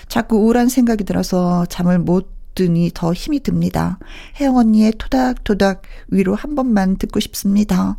자꾸 0.08 0.36
우울한 0.38 0.68
생각이 0.68 1.04
들어서 1.04 1.66
잠을 1.66 1.98
못 1.98 2.30
드니 2.54 2.90
더 2.92 3.12
힘이 3.12 3.40
듭니다. 3.40 3.98
혜영 4.40 4.56
언니의 4.56 4.92
토닥토닥 4.98 5.82
위로 6.08 6.34
한 6.34 6.54
번만 6.54 6.96
듣고 6.96 7.20
싶습니다. 7.20 7.96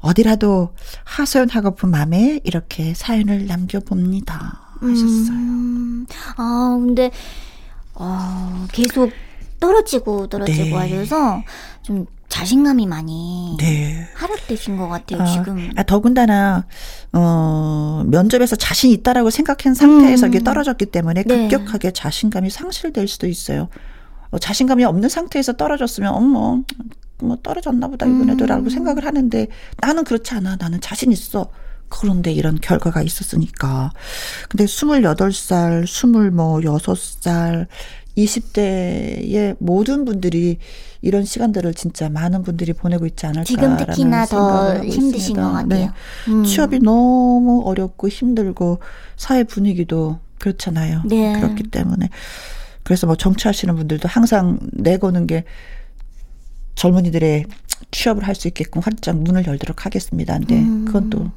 어디라도 0.00 0.74
하소연하고픈 1.04 1.90
마음에 1.90 2.40
이렇게 2.44 2.94
사연을 2.94 3.46
남겨봅니다. 3.46 4.60
하셨어요. 4.80 5.32
음, 5.36 6.06
아, 6.36 6.76
근데, 6.80 7.10
어, 7.94 8.66
계속 8.72 9.12
떨어지고 9.60 10.28
떨어지고 10.28 10.64
네. 10.64 10.72
하셔서 10.72 11.42
좀 11.82 12.06
자신감이 12.30 12.86
많이 12.86 13.56
네. 13.58 14.08
하락되신 14.14 14.76
것 14.78 14.88
같아요, 14.88 15.20
아, 15.20 15.26
지금. 15.26 15.70
아, 15.76 15.82
더군다나, 15.82 16.64
어, 17.12 18.02
면접에서 18.06 18.56
자신 18.56 18.90
있다라고 18.92 19.28
생각한 19.28 19.74
상태에서 19.74 20.26
음. 20.26 20.28
이게 20.32 20.42
떨어졌기 20.42 20.86
때문에 20.86 21.24
네. 21.24 21.48
급격하게 21.48 21.90
자신감이 21.90 22.48
상실될 22.48 23.06
수도 23.06 23.26
있어요. 23.26 23.68
어, 24.30 24.38
자신감이 24.38 24.84
없는 24.84 25.08
상태에서 25.10 25.54
떨어졌으면, 25.54 26.14
어머, 26.14 26.62
뭐 27.22 27.36
떨어졌나 27.42 27.88
보다 27.88 28.06
이번에도라고 28.06 28.64
음. 28.64 28.68
생각을 28.70 29.04
하는데 29.04 29.46
나는 29.78 30.04
그렇지 30.04 30.34
않아. 30.34 30.56
나는 30.56 30.80
자신 30.80 31.12
있어. 31.12 31.50
그런데 31.88 32.32
이런 32.32 32.60
결과가 32.60 33.02
있었으니까. 33.02 33.92
근데 34.48 34.64
28살, 34.64 35.84
26살, 35.84 37.66
20대의 38.16 39.56
모든 39.58 40.04
분들이 40.04 40.58
이런 41.02 41.24
시간들을 41.24 41.74
진짜 41.74 42.08
많은 42.08 42.42
분들이 42.42 42.72
보내고 42.72 43.06
있지 43.06 43.26
않을까. 43.26 43.44
지금 43.44 43.76
특히나 43.76 44.26
더 44.26 44.82
힘드신 44.84 45.36
것 45.36 45.42
같아요. 45.42 45.66
네. 45.68 45.90
음. 46.28 46.44
취업이 46.44 46.80
너무 46.80 47.62
어렵고 47.64 48.08
힘들고 48.08 48.80
사회 49.16 49.44
분위기도 49.44 50.18
그렇잖아요. 50.38 51.02
네. 51.06 51.38
그렇기 51.40 51.64
때문에. 51.64 52.08
그래서 52.82 53.06
뭐 53.06 53.16
정치하시는 53.16 53.74
분들도 53.76 54.08
항상 54.08 54.58
내거는 54.72 55.26
게 55.26 55.44
젊은이들의 56.80 57.44
취업을 57.90 58.26
할 58.26 58.34
수 58.34 58.48
있게끔 58.48 58.80
활짝 58.82 59.18
문을 59.18 59.46
열도록 59.46 59.84
하겠습니다. 59.84 60.38
근데 60.38 60.60
음. 60.60 60.84
그건 60.86 61.10
또 61.10 61.30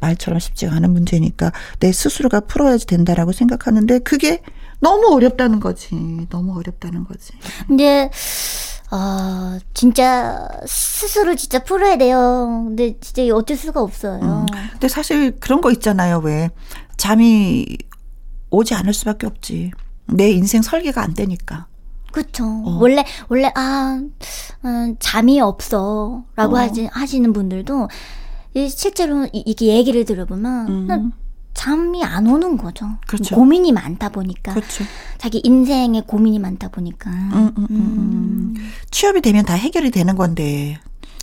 말처럼 0.00 0.40
쉽지가 0.40 0.74
않은 0.74 0.90
문제니까 0.92 1.52
내 1.78 1.92
스스로가 1.92 2.40
풀어야지 2.40 2.86
된다라고 2.86 3.30
생각하는데 3.32 4.00
그게 4.00 4.42
너무 4.80 5.14
어렵다는 5.14 5.60
거지. 5.60 5.94
너무 6.30 6.58
어렵다는 6.58 7.04
거지. 7.04 7.34
근데 7.68 8.10
아, 8.90 9.60
진짜 9.74 10.48
스스로 10.66 11.36
진짜 11.36 11.62
풀어야 11.62 11.96
돼요. 11.96 12.64
근데 12.66 12.98
진짜 12.98 13.22
어쩔 13.32 13.56
수가 13.56 13.80
없어요. 13.80 14.20
음. 14.20 14.46
근데 14.72 14.88
사실 14.88 15.38
그런 15.38 15.60
거 15.60 15.70
있잖아요. 15.70 16.18
왜 16.18 16.50
잠이 16.96 17.78
오지 18.50 18.74
않을 18.74 18.92
수밖에 18.92 19.28
없지. 19.28 19.70
내 20.06 20.30
인생 20.30 20.62
설계가 20.62 21.00
안 21.00 21.14
되니까. 21.14 21.66
그쵸. 22.12 22.44
어. 22.44 22.78
원래, 22.80 23.04
원래, 23.28 23.50
아, 23.54 24.00
음, 24.64 24.96
잠이 24.98 25.40
없어. 25.40 26.24
라고 26.36 26.56
어. 26.56 26.58
하지, 26.60 26.88
하시는 26.92 27.32
분들도, 27.32 27.88
실제로 28.68 29.28
이 29.32 29.54
게 29.54 29.66
얘기를 29.76 30.04
들어보면, 30.04 30.68
음. 30.68 31.12
잠이 31.54 32.02
안 32.04 32.26
오는 32.28 32.56
거죠. 32.56 32.86
그렇죠. 33.06 33.34
고민이 33.34 33.72
많다 33.72 34.08
보니까. 34.10 34.54
그렇죠. 34.54 34.84
자기 35.18 35.40
인생에 35.44 36.02
고민이 36.06 36.38
많다 36.38 36.68
보니까. 36.68 37.10
음, 37.10 37.52
음, 37.58 37.66
음. 37.70 38.54
취업이 38.90 39.20
되면 39.20 39.44
다 39.44 39.54
해결이 39.54 39.90
되는 39.90 40.16
건데. 40.16 40.78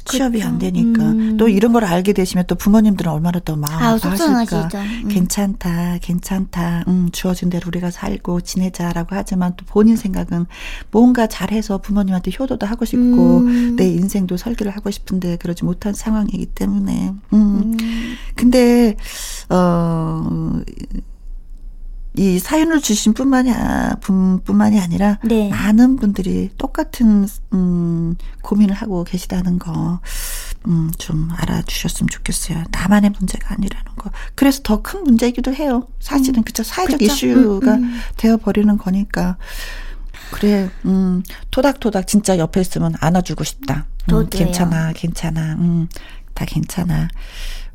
취업이 0.08 0.39
그렇죠. 0.39 0.48
안 0.48 0.60
되니까 0.60 1.04
음. 1.04 1.38
또 1.38 1.48
이런 1.48 1.74
걸 1.74 1.86
알게 1.86 2.13
되시면 2.13 2.46
또 2.48 2.56
부모님들은 2.56 3.12
얼마나 3.12 3.39
더 3.39 3.56
마음 3.56 3.74
아파하실까. 3.74 4.70
음. 5.04 5.08
괜찮다, 5.10 5.98
괜찮다. 6.02 6.86
음, 6.88 7.10
주어진 7.12 7.50
대로 7.50 7.67
우리가 7.67 7.91
살고 7.91 8.41
지내자라고 8.41 9.15
하지만 9.15 9.54
또 9.58 9.65
본인 9.65 9.96
생각은 9.96 10.46
뭔가 10.91 11.28
잘해서 11.28 11.80
부모님한테 11.80 12.32
효도도 12.38 12.65
하고 12.65 12.86
싶고 12.86 13.39
음. 13.39 13.76
내 13.76 13.88
인생도 13.89 14.38
설계를 14.38 14.76
하고 14.76 14.91
싶은데 14.91 15.38
그러지 15.38 15.65
못한 15.65 15.93
상황이기 15.93 16.48
때문에. 16.48 17.13
음. 17.34 17.34
음. 17.34 17.78
근데 18.36 18.96
어. 19.50 20.62
이 22.17 22.39
사연을 22.39 22.82
주신 22.82 23.13
뿐만이 23.13 23.51
아, 23.51 23.95
분뿐만이 24.01 24.80
아니라 24.80 25.19
네. 25.23 25.49
많은 25.49 25.97
분들이 25.97 26.49
똑같은 26.58 27.27
음 27.53 28.15
고민을 28.41 28.73
하고 28.75 29.03
계시다는 29.03 29.60
거. 29.60 29.99
음, 30.65 30.91
좀 30.97 31.30
알아주셨으면 31.32 32.10
좋겠어요. 32.10 32.63
나만의 32.71 33.12
문제가 33.12 33.53
아니라는 33.53 33.86
거. 33.95 34.10
그래서 34.36 34.62
더 34.63 34.82
큰 34.82 35.03
문제이기도 35.03 35.53
해요. 35.53 35.88
사실은, 35.99 36.41
음, 36.41 36.43
그쵸. 36.43 36.63
사회적 36.63 36.99
그렇죠. 36.99 37.13
이슈가 37.27 37.75
음, 37.75 37.84
음. 37.84 37.99
되어 38.17 38.38
버리는 38.38 38.77
거니까. 38.77 39.38
그래, 40.32 40.69
음, 40.86 41.23
토닥토닥 41.51 42.08
진짜 42.08 42.38
옆에 42.38 42.60
있으면 42.62 42.93
안아주고 42.99 43.43
싶다. 43.43 43.86
음, 44.12 44.27
괜찮아, 44.30 44.91
괜찮아. 44.93 45.53
음, 45.53 45.88
다 46.34 46.45
괜찮아. 46.45 47.08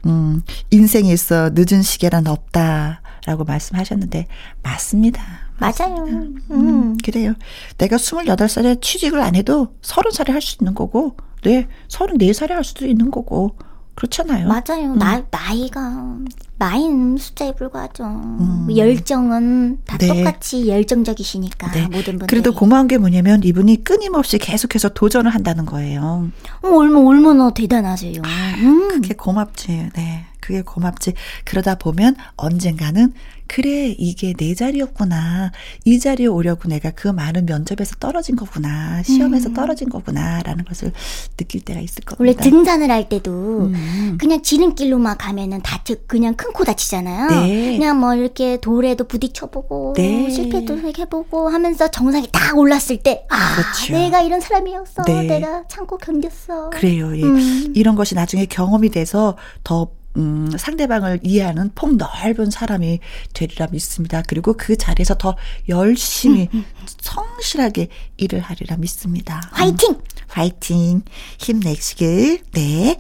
음, 0.06 0.42
인생에 0.70 1.12
있어 1.12 1.50
늦은 1.54 1.82
시계란 1.82 2.26
없다. 2.26 3.01
라고 3.26 3.44
말씀하셨는데, 3.44 4.26
맞습니다. 4.62 5.22
맞아요. 5.58 6.04
음, 6.08 6.36
음. 6.50 6.96
그래요. 7.04 7.34
내가 7.78 7.96
28살에 7.96 8.80
취직을 8.82 9.20
안 9.20 9.34
해도 9.36 9.74
30살에 9.82 10.30
할 10.32 10.40
수 10.40 10.56
있는 10.60 10.74
거고, 10.74 11.16
네, 11.44 11.68
34살에 11.88 12.50
할 12.50 12.64
수도 12.64 12.86
있는 12.86 13.10
거고, 13.10 13.56
그렇잖아요. 13.94 14.48
맞아요. 14.48 14.92
음. 14.94 14.98
나, 14.98 15.22
나이가, 15.30 16.16
나이는 16.56 17.18
숫자에 17.18 17.54
불과하죠. 17.54 18.04
음. 18.04 18.66
열정은 18.74 19.78
다 19.84 19.98
네. 19.98 20.08
똑같이 20.08 20.66
열정적이시니까, 20.68 21.70
네. 21.72 21.82
모든 21.82 22.04
분들 22.18 22.26
그래도 22.26 22.54
고마운 22.54 22.88
게 22.88 22.96
뭐냐면 22.98 23.42
이분이 23.44 23.84
끊임없이 23.84 24.38
계속해서 24.38 24.88
도전을 24.90 25.32
한다는 25.32 25.66
거예요. 25.66 26.28
어, 26.62 26.68
얼마, 26.68 27.00
얼마나 27.00 27.50
대단하세요. 27.50 28.22
아, 28.24 28.54
음. 28.60 28.88
그게 29.02 29.14
고맙지. 29.14 29.90
네. 29.94 30.24
그게 30.42 30.60
고맙지. 30.60 31.14
그러다 31.44 31.76
보면 31.76 32.16
언젠가는 32.36 33.14
그래 33.48 33.94
이게 33.98 34.32
내 34.32 34.54
자리였구나. 34.54 35.52
이 35.84 35.98
자리에 35.98 36.26
오려고 36.26 36.68
내가 36.68 36.90
그 36.90 37.08
많은 37.08 37.44
면접에서 37.44 37.96
떨어진 38.00 38.34
거구나. 38.34 39.02
시험에서 39.02 39.50
음. 39.50 39.54
떨어진 39.54 39.90
거구나라는 39.90 40.64
것을 40.64 40.92
느낄 41.36 41.60
때가 41.60 41.80
있을 41.80 42.02
겁니다. 42.04 42.16
원래 42.18 42.34
등산을 42.34 42.90
할 42.90 43.08
때도 43.10 43.66
음. 43.66 44.16
그냥 44.18 44.42
지름길로만 44.42 45.18
가면은 45.18 45.60
다치 45.62 45.96
그냥 46.06 46.34
큰 46.34 46.52
코 46.52 46.64
다치잖아요. 46.64 47.28
네. 47.30 47.78
그냥 47.78 47.98
뭐 47.98 48.14
이렇게 48.14 48.58
돌에도 48.60 49.04
부딪혀보고 49.04 49.94
네. 49.96 50.28
실패도 50.28 50.78
해보고 50.78 51.48
하면서 51.48 51.90
정상에 51.90 52.26
딱 52.30 52.58
올랐을 52.58 52.98
때 53.02 53.24
아, 53.30 53.54
그렇죠. 53.54 53.92
내가 53.94 54.20
이런 54.20 54.40
사람이었어. 54.40 55.02
네. 55.06 55.22
내가 55.22 55.64
참고 55.68 55.96
견뎠어. 55.98 56.70
그래요. 56.70 57.16
예. 57.16 57.22
음. 57.22 57.72
이런 57.74 57.96
것이 57.96 58.14
나중에 58.14 58.44
경험이 58.46 58.90
돼서 58.90 59.36
더 59.64 59.88
음, 60.16 60.50
상대방을 60.56 61.20
이해하는 61.22 61.72
폭 61.74 61.96
넓은 61.96 62.50
사람이 62.50 63.00
되리라 63.32 63.68
믿습니다. 63.70 64.22
그리고 64.26 64.54
그 64.54 64.76
자리에서 64.76 65.14
더 65.16 65.36
열심히 65.68 66.48
음, 66.52 66.58
음. 66.58 66.86
성실하게 67.00 67.88
일을 68.18 68.40
하리라 68.40 68.76
믿습니다. 68.76 69.40
화이팅! 69.52 69.92
음, 69.92 70.00
화이팅! 70.28 71.02
힘내시길. 71.38 72.42
네. 72.52 72.98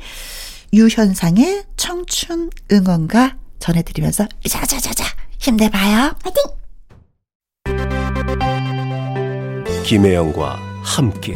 유현상의 0.72 1.64
청춘 1.76 2.50
응원가 2.70 3.36
전해드리면서 3.58 4.26
자자자자 4.48 5.04
힘내봐요. 5.38 6.14
화이팅! 6.22 6.42
김혜영과 9.84 10.58
함께. 10.82 11.34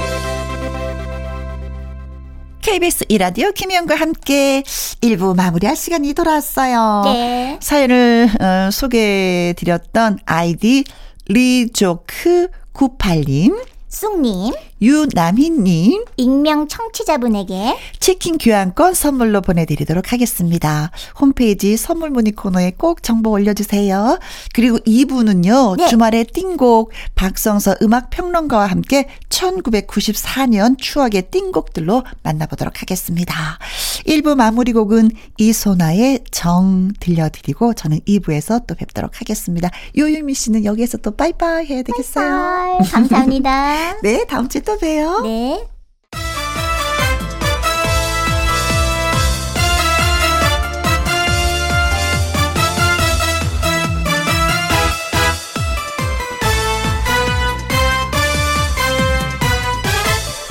KBS 2.67 3.05
이라디오 3.09 3.53
김희영과 3.53 3.95
함께 3.95 4.65
1부 5.01 5.37
마무리할 5.37 5.77
시간이 5.77 6.15
돌아왔어요. 6.15 7.03
네. 7.05 7.59
사연을 7.63 8.29
어, 8.41 8.71
소개해드렸던 8.73 10.19
아이디 10.27 10.83
리조크 11.27 12.49
98님. 12.75 13.57
쑥님, 13.97 14.53
유남희님 14.83 16.05
익명 16.19 16.69
청취자분에게 16.69 17.79
치킨 17.99 18.37
교환권 18.37 18.93
선물로 18.93 19.41
보내드리도록 19.41 20.13
하겠습니다. 20.13 20.91
홈페이지 21.19 21.79
선물 21.79 22.11
문의 22.11 22.33
코너에 22.33 22.73
꼭 22.77 23.03
정보 23.03 23.31
올려주세요. 23.31 24.19
그리고 24.53 24.77
2부는요. 24.81 25.79
네. 25.79 25.89
주말에 25.89 26.25
띵곡 26.25 26.93
박성서 27.15 27.77
음악평론가와 27.81 28.67
함께 28.67 29.09
1994년 29.31 30.77
추억의 30.77 31.31
띵곡들로 31.31 32.05
만나보도록 32.23 32.83
하겠습니다. 32.83 33.59
1부 34.07 34.35
마무리 34.35 34.75
곡은 34.75 35.11
이소나의 35.39 36.21
정 36.31 36.93
들려드리고 37.01 37.73
저는 37.73 38.01
2부에서 38.01 38.67
또 38.67 38.75
뵙도록 38.75 39.23
하겠습니다. 39.23 39.71
요유미 39.97 40.35
씨는 40.35 40.67
여기에서 40.67 40.99
또 40.99 41.13
빠이빠이 41.13 41.65
해야 41.65 41.83
되겠어요. 41.83 42.35
아, 42.35 42.79
감사합니다. 42.93 43.86
네, 44.03 44.25
다음 44.27 44.49
주에 44.49 44.61
또 44.61 44.77
봬요. 44.79 45.21
네. 45.23 45.67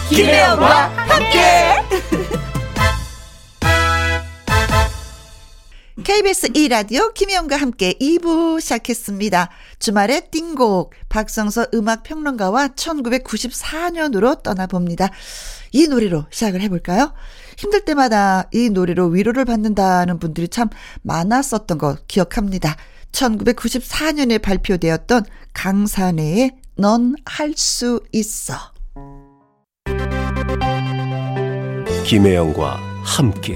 김혜영과 0.09 0.91
함께. 0.95 1.74
KBS 6.05 6.49
2라디오 6.49 7.11
김혜영과 7.15 7.57
함께 7.57 7.93
2부 7.93 8.61
시작했습니다. 8.61 9.49
주말의 9.79 10.29
띵곡 10.29 10.93
박성서 11.09 11.69
음악평론가와 11.73 12.67
1994년으로 12.75 14.43
떠나봅니다. 14.43 15.09
이 15.71 15.87
노래로 15.87 16.25
시작을 16.29 16.61
해볼까요? 16.61 17.11
힘들 17.57 17.85
때마다 17.85 18.47
이 18.53 18.69
노래로 18.69 19.07
위로를 19.07 19.45
받는다는 19.45 20.19
분들이 20.19 20.47
참 20.47 20.69
많았었던 21.01 21.79
거 21.79 21.97
기억합니다. 22.07 22.75
1994년에 23.11 24.39
발표되었던 24.43 25.25
강산의 25.53 26.51
넌 26.77 27.15
할 27.25 27.55
수 27.55 27.99
있어. 28.11 28.53
김혜영과 32.05 32.79
함께 33.03 33.55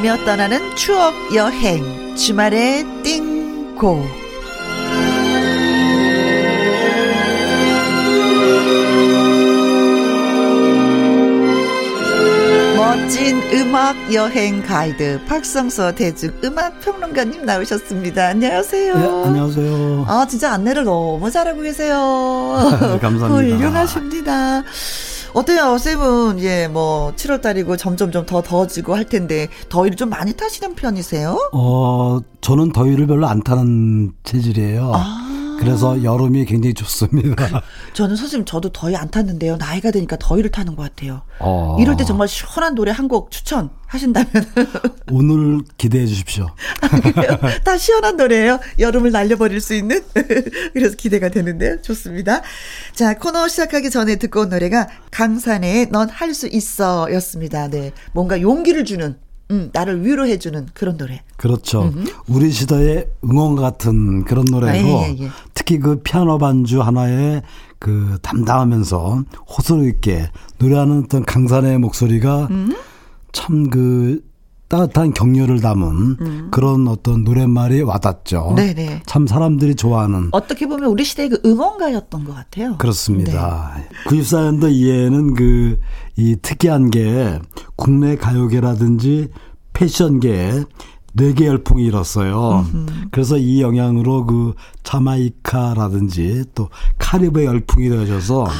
들으며 0.00 0.16
떠나는 0.24 0.76
추억 0.76 1.14
여행 1.34 2.16
주말의 2.16 2.86
띵고 3.02 4.02
멋진 12.76 13.42
음악 13.52 13.94
여행 14.12 14.62
가이드 14.62 15.20
박성서 15.26 15.94
대중 15.94 16.32
음악 16.44 16.80
평론가님 16.80 17.44
나오셨습니다. 17.44 18.28
안녕하세요. 18.28 18.94
네, 18.94 19.04
안녕하세요. 19.26 20.04
아 20.08 20.26
진짜 20.26 20.52
안내를 20.52 20.84
너무 20.84 21.30
잘하고 21.30 21.60
계세요. 21.60 21.96
감사합니다. 23.02 23.26
훌륭하십니다. 23.28 24.62
어때요, 25.32 25.78
쌤은 25.78 26.40
예, 26.40 26.68
뭐 26.68 27.12
7월 27.16 27.40
달이고 27.40 27.76
점점 27.76 28.10
좀 28.12 28.20
더 28.26 28.42
더워지고 28.42 28.94
할 28.94 29.04
텐데 29.06 29.48
더위를 29.70 29.96
좀 29.96 30.10
많이 30.10 30.32
타시는 30.34 30.74
편이세요? 30.74 31.50
어, 31.52 32.18
저는 32.40 32.72
더위를 32.72 33.06
별로 33.06 33.26
안 33.26 33.42
타는 33.42 34.12
체질이에요. 34.24 34.92
아. 34.94 35.26
그래서 35.60 36.02
여름이 36.02 36.44
굉장히 36.46 36.74
좋습니다. 36.74 37.62
저는 37.92 38.16
선생님 38.16 38.44
저도 38.46 38.70
더위 38.70 38.96
안 38.96 39.10
탔는데요. 39.10 39.56
나이가 39.56 39.90
드니까 39.90 40.16
더위를 40.18 40.50
타는 40.50 40.74
것 40.74 40.82
같아요. 40.82 41.22
어. 41.38 41.76
이럴 41.80 41.96
때 41.96 42.04
정말 42.04 42.28
시원한 42.28 42.74
노래 42.74 42.90
한 42.90 43.10
곡 43.10 43.30
추천하신다면 43.32 44.28
오늘 45.10 45.62
기대해 45.76 46.06
주십시오. 46.06 46.46
그래요? 47.02 47.38
다 47.64 47.76
시원한 47.76 48.16
노래예요. 48.16 48.60
여름을 48.78 49.10
날려버릴 49.10 49.60
수 49.60 49.74
있는. 49.74 50.00
그래서 50.72 50.94
기대가 50.96 51.28
되는데요. 51.28 51.82
좋습니다. 51.82 52.42
자 52.94 53.14
코너 53.18 53.48
시작하기 53.48 53.90
전에 53.90 54.16
듣고 54.16 54.42
온 54.42 54.48
노래가 54.50 54.86
강산의 55.10 55.88
넌 55.90 56.08
할 56.08 56.34
수 56.34 56.46
있어였습니다. 56.46 57.68
네, 57.68 57.90
뭔가 58.12 58.40
용기를 58.40 58.84
주는. 58.84 59.16
음, 59.50 59.70
나를 59.72 60.04
위로해주는 60.04 60.68
그런 60.74 60.96
노래. 60.96 61.22
그렇죠. 61.36 61.92
우리 62.28 62.50
시대의 62.50 63.08
응원 63.24 63.56
같은 63.56 64.24
그런 64.24 64.44
노래고 64.50 64.98
아, 64.98 65.02
예, 65.08 65.16
예, 65.18 65.24
예. 65.24 65.30
특히 65.54 65.78
그 65.78 66.00
피아노 66.02 66.38
반주 66.38 66.80
하나에 66.82 67.42
그 67.78 68.18
담담하면서 68.22 69.24
호소력 69.48 69.86
있게 69.86 70.30
노래하는 70.58 71.04
어떤 71.04 71.24
강산의 71.24 71.78
목소리가 71.78 72.48
음? 72.50 72.76
참그 73.32 74.30
따뜻한 74.70 75.12
격려를 75.12 75.60
담은 75.60 76.16
음. 76.20 76.48
그런 76.52 76.86
어떤 76.86 77.24
노랫말이 77.24 77.82
와닿죠. 77.82 78.52
네네. 78.54 79.02
참 79.04 79.26
사람들이 79.26 79.74
좋아하는. 79.74 80.28
어떻게 80.30 80.68
보면 80.68 80.90
우리 80.90 81.02
시대의 81.02 81.28
그 81.28 81.40
응원가였던 81.44 82.24
것 82.24 82.34
같아요. 82.34 82.76
그렇습니다. 82.78 83.74
네. 83.76 83.88
94년도 84.08 84.70
이해에는 84.70 85.34
그, 85.34 85.80
이 86.14 86.36
특이한 86.40 86.90
게 86.90 87.40
국내 87.80 88.14
가요계라든지 88.14 89.30
패션계에 89.72 90.64
뇌계 91.14 91.46
열풍이 91.46 91.82
일었어요. 91.84 92.66
음흠. 92.72 92.86
그래서 93.10 93.36
이 93.36 93.62
영향으로 93.62 94.26
그 94.26 94.54
자마이카라든지 94.84 96.44
또 96.54 96.68
카리브의 96.98 97.46
열풍이 97.46 97.88
되어져서 97.88 98.44
아. 98.46 98.50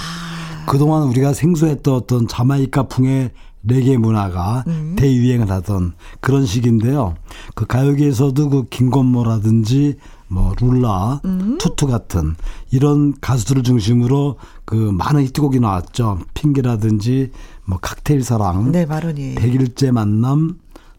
그동안 0.66 1.05
우리가 1.05 1.33
생소했던 1.33 1.95
어떤 1.95 2.27
자마이카 2.27 2.85
풍의 2.85 3.31
레게 3.62 3.99
문화가 3.99 4.64
음. 4.66 4.97
대유행을 4.97 5.51
하던 5.51 5.93
그런 6.21 6.47
시기인데요. 6.47 7.14
그 7.55 7.66
가요계에서도 7.66 8.49
그 8.49 8.64
김건모라든지 8.71 9.97
뭐 10.31 10.55
룰라, 10.61 11.22
음. 11.24 11.59
투투 11.59 11.89
같은 11.89 12.37
이런 12.70 13.14
가수들을 13.20 13.64
중심으로 13.64 14.37
그 14.64 14.74
많은 14.76 15.24
히트곡이 15.24 15.59
나왔죠. 15.59 16.20
핑계라든지 16.35 17.33
뭐 17.64 17.78
칵테일 17.81 18.22
사랑, 18.22 18.70
네, 18.70 18.87
마론이. 18.87 19.35
백일째 19.35 19.91
만남, 19.91 20.59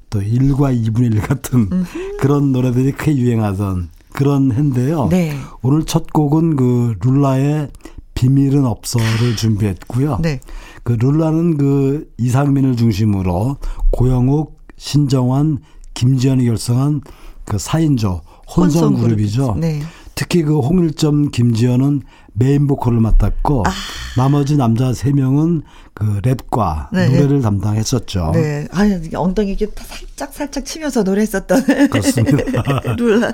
또 0.10 0.20
1과 0.20 0.78
2분의 0.86 1.14
1 1.14 1.22
같은 1.22 1.70
음흠. 1.72 2.18
그런 2.20 2.52
노래들이 2.52 2.92
크게 2.92 3.16
유행하던 3.16 3.90
그런 4.12 4.52
해인데요. 4.52 5.08
네. 5.10 5.34
오늘 5.62 5.86
첫 5.86 6.12
곡은 6.12 6.58
그 6.58 6.96
룰라의 7.02 7.70
비밀은 8.14 8.66
없어를 8.66 9.38
준비했고요. 9.38 10.20
네. 10.22 10.42
그 10.84 10.92
룰라는 10.94 11.58
그 11.58 12.12
이상민을 12.18 12.76
중심으로 12.76 13.56
고영욱, 13.92 14.60
신정환, 14.76 15.60
김지현이 15.94 16.44
결성한 16.44 17.02
그 17.46 17.56
4인조 17.56 18.22
혼성 18.56 18.96
그룹이죠. 18.96 19.56
네. 19.60 19.82
특히 20.16 20.44
그 20.44 20.60
홍일점 20.60 21.32
김지현은 21.32 22.02
메인 22.42 22.66
보컬을 22.66 23.00
맡았고 23.00 23.64
아. 23.68 23.72
나머지 24.18 24.58
남자 24.58 24.94
세 24.94 25.12
명은 25.12 25.62
그 25.94 26.20
랩과 26.22 26.88
네. 26.92 27.08
노래를 27.08 27.42
담당했었죠. 27.42 28.32
네. 28.34 28.68
아, 28.72 28.82
엉덩이 29.14 29.52
이렇게 29.52 29.68
살짝 29.76 30.34
살짝 30.34 30.66
치면서 30.66 31.04
노래했었던 31.04 31.64
그렇습니다. 31.92 32.64
룰라. 32.98 33.34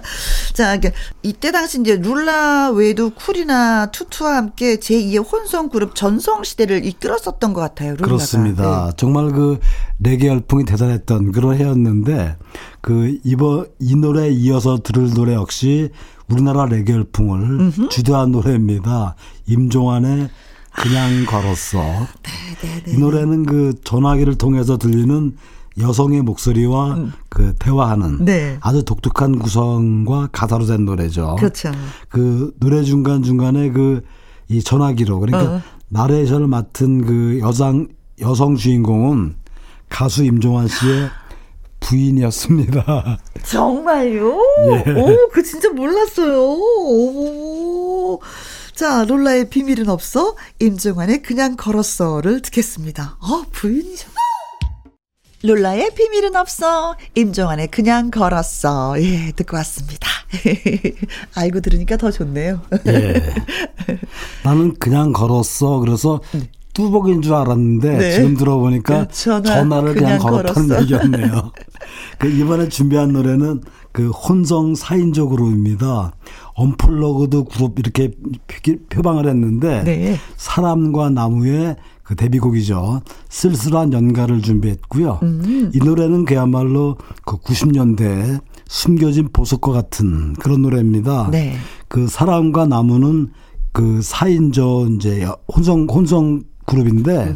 자, 0.54 0.78
이때 1.24 1.52
당시 1.52 1.80
이제 1.80 1.96
룰라 1.96 2.72
외에도 2.72 3.12
쿨이나 3.12 3.92
투투와 3.92 4.36
함께 4.36 4.76
제2의 4.76 5.26
혼성 5.32 5.70
그룹 5.70 5.96
전성 5.96 6.44
시대를 6.44 6.86
이끌었었던 6.86 7.54
것 7.54 7.62
같아요. 7.62 7.92
룰라가. 7.92 8.06
그렇습니다. 8.06 8.88
네. 8.88 8.92
정말 8.98 9.32
그 9.32 9.60
레게 10.00 10.28
열풍이 10.28 10.66
대단했던 10.66 11.32
그런 11.32 11.56
해였는데 11.56 12.36
그 12.82 13.18
이번 13.24 13.68
이 13.80 13.96
노래에 13.96 14.30
이어서 14.32 14.80
들을 14.84 15.14
노래 15.14 15.34
역시 15.34 15.92
우리나라 16.30 16.66
음흠. 17.60 17.90
주도한 17.90 18.32
노래입니다. 18.32 19.16
임종환의 19.48 20.30
그냥 20.72 21.26
걸었어. 21.26 21.80
네네네. 21.80 22.84
네, 22.86 22.92
이 22.92 22.98
노래는 22.98 23.46
그 23.46 23.74
전화기를 23.84 24.36
통해서 24.36 24.78
들리는 24.78 25.36
여성의 25.80 26.22
목소리와 26.24 26.94
음. 26.96 27.14
그 27.30 27.54
대화하는 27.60 28.26
네. 28.26 28.58
아주 28.62 28.84
독특한 28.84 29.40
구성과 29.40 30.30
가사로 30.32 30.66
된 30.66 30.86
노래죠. 30.86 31.36
그렇죠. 31.38 31.72
그 32.10 32.54
노래 32.60 32.84
중간 32.84 33.24
중간에 33.24 33.72
그 33.72 34.02
이 34.50 34.62
전화기로 34.62 35.20
그러니까 35.20 35.56
어. 35.56 35.62
나레이션을 35.90 36.48
맡은 36.48 37.06
그 37.06 37.40
여성 37.42 37.88
여성 38.22 38.56
주인공은 38.56 39.36
가수 39.90 40.24
임종환 40.24 40.68
씨의 40.68 41.10
부인이었습니다. 41.80 43.18
정말요? 43.44 44.38
예. 44.88 44.92
오, 44.92 45.30
그 45.32 45.44
진짜 45.44 45.70
몰랐어요. 45.70 46.42
오. 46.42 48.20
자, 48.74 49.06
롤라의 49.06 49.50
비밀은 49.50 49.90
없어. 49.90 50.36
임종환의 50.60 51.24
그냥 51.24 51.56
걸었어를 51.56 52.42
듣겠습니다. 52.42 53.18
어, 53.20 53.44
부인이죠. 53.52 54.10
롤라의 55.44 55.92
비밀은 55.96 56.36
없어. 56.36 56.96
임종환의 57.16 57.68
그냥 57.70 58.12
걸었어. 58.12 58.96
예, 59.02 59.32
듣고 59.36 59.56
왔습니다. 59.58 60.08
알고 61.36 61.62
들으니까 61.62 61.98
더 61.98 62.12
좋네요. 62.12 62.62
예. 62.88 63.34
나는 64.44 64.74
그냥 64.78 65.14
걸었어. 65.14 65.80
그래서 65.80 66.22
네. 66.34 66.50
뚜벅인 66.78 67.24
줄 67.24 67.34
알았는데 67.34 67.98
네. 67.98 68.12
지금 68.12 68.38
들어보니까 68.38 69.08
전화, 69.08 69.42
전화 69.42 69.82
를 69.82 69.96
그냥, 69.96 70.20
그냥 70.20 70.32
걸었다는 70.32 70.82
얘기였네요. 70.84 71.52
그 72.20 72.28
이번에 72.28 72.70
준비한 72.70 73.14
노래는 73.14 73.62
그 73.92 74.12
혼성 74.12 74.74
4인조 74.74 75.28
그룹입니다. 75.32 76.14
언플러그드 76.54 77.46
그룹 77.46 77.80
이렇게 77.80 78.12
표방을 78.90 79.28
했는데 79.28 79.84
네. 79.84 80.18
사람과 80.36 81.10
나무의 81.10 81.78
그 82.04 82.16
데뷔곡이죠. 82.16 83.02
쓸쓸한 83.28 83.92
연가를 83.92 84.44
준비했고요. 84.44 85.20
음. 85.24 85.72
이 85.74 85.80
노래는 85.80 86.26
그야말로 86.26 86.98
그 87.26 87.38
90년대 87.38 88.40
숨겨진 88.68 89.30
보석과 89.34 89.72
같은 89.72 90.34
그런 90.34 90.62
노래입니다. 90.62 91.30
네. 91.32 91.56
그 91.88 92.08
사람과 92.08 92.68
나무는 92.68 93.32
그 93.72 94.00
4인조 94.00 94.96
이제 94.96 95.28
혼성 95.48 95.88
혼성 95.90 96.44
그룹인데 96.68 97.34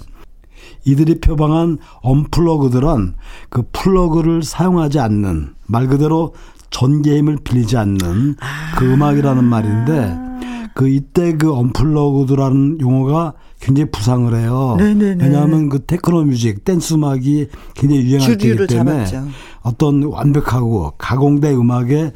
이들이 0.86 1.20
표방한 1.20 1.80
unplugged는 2.02 3.16
그 3.50 3.64
플러그를 3.72 4.44
사용하지 4.44 5.00
않는 5.00 5.56
말 5.66 5.88
그대로 5.88 6.36
전기 6.70 7.18
힘을 7.18 7.38
빌리지 7.44 7.78
않는 7.78 8.36
그 8.78 8.94
음악이라는 8.94 9.44
말인데 9.44 10.18
그 10.76 10.88
이때 10.88 11.36
그 11.36 11.54
unplugged라는 11.54 12.80
용어가 12.80 13.34
굉장히 13.60 13.92
부상을 13.92 14.34
해요. 14.36 14.76
네네네. 14.80 15.24
왜냐하면 15.24 15.70
그 15.70 15.86
techno 15.86 16.24
music, 16.24 16.64
댄스 16.64 16.96
음악이 16.96 17.48
굉장히 17.76 18.04
유행할 18.04 18.38
때이기 18.38 18.68
때문에 18.68 19.06
잡았죠. 19.06 19.28
어떤 19.62 20.04
완벽하고 20.04 20.94
가공된 20.98 21.56
음악에 21.56 22.14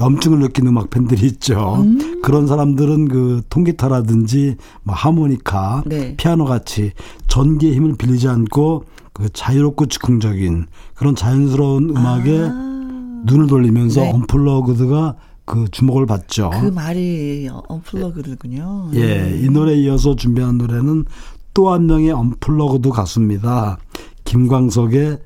염증을 0.00 0.38
느끼는 0.40 0.70
음악 0.70 0.90
팬들이 0.90 1.26
있죠. 1.26 1.76
음. 1.80 2.20
그런 2.22 2.46
사람들은 2.46 3.08
그 3.08 3.42
통기타라든지 3.50 4.56
뭐 4.82 4.94
하모니카, 4.94 5.84
네. 5.86 6.16
피아노 6.16 6.44
같이 6.46 6.92
전기의 7.28 7.74
힘을 7.74 7.96
빌리지 7.96 8.26
않고 8.28 8.84
그 9.12 9.28
자유롭고 9.32 9.86
즉흥적인 9.86 10.66
그런 10.94 11.14
자연스러운 11.14 11.90
음악에 11.90 12.48
아. 12.50 13.22
눈을 13.26 13.46
돌리면서 13.46 14.00
네. 14.00 14.12
unplugged가 14.12 15.16
그 15.44 15.66
주목을 15.70 16.06
받죠. 16.06 16.50
그 16.60 16.66
말이 16.66 17.48
언플러그드군요. 17.68 18.90
예, 18.94 19.38
이 19.42 19.48
노래에 19.50 19.76
이어서 19.82 20.14
준비한 20.16 20.58
노래는 20.58 21.04
또 21.52 21.72
한 21.72 21.86
명의 21.86 22.10
언플러그드 22.12 22.90
가수입니다. 22.90 23.78
김광석의 24.24 25.18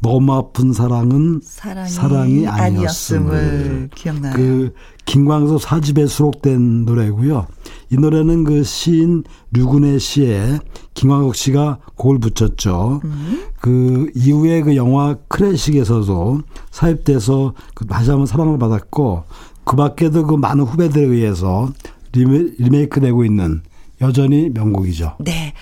너무 0.00 0.32
아픈 0.32 0.72
사랑은 0.72 1.40
사랑이, 1.42 1.90
사랑이 1.90 2.46
아니었음을, 2.46 3.34
아니었음을 3.34 3.90
기억나요. 3.94 4.34
그 4.34 4.72
김광석 5.06 5.60
사집에 5.60 6.06
수록된 6.06 6.84
노래고요. 6.84 7.46
이 7.90 7.96
노래는 7.96 8.44
그 8.44 8.62
시인 8.62 9.24
류군의 9.52 9.98
시에 9.98 10.58
김광석 10.94 11.34
씨가 11.34 11.78
곡을 11.96 12.18
붙였죠. 12.18 13.00
음. 13.04 13.44
그 13.60 14.10
이후에 14.14 14.62
그 14.62 14.76
영화 14.76 15.16
크래식에서도 15.28 16.42
사입돼서 16.70 17.54
그 17.74 17.86
다시 17.86 18.10
한번 18.10 18.26
사랑을 18.26 18.58
받았고 18.58 19.24
그 19.64 19.76
밖에도 19.76 20.26
그 20.26 20.34
많은 20.34 20.64
후배들에 20.64 21.04
의해서 21.04 21.72
리메, 22.12 22.54
리메이크 22.58 23.00
되고 23.00 23.24
있는 23.24 23.62
여전히 24.00 24.50
명곡이죠. 24.50 25.16
네. 25.20 25.52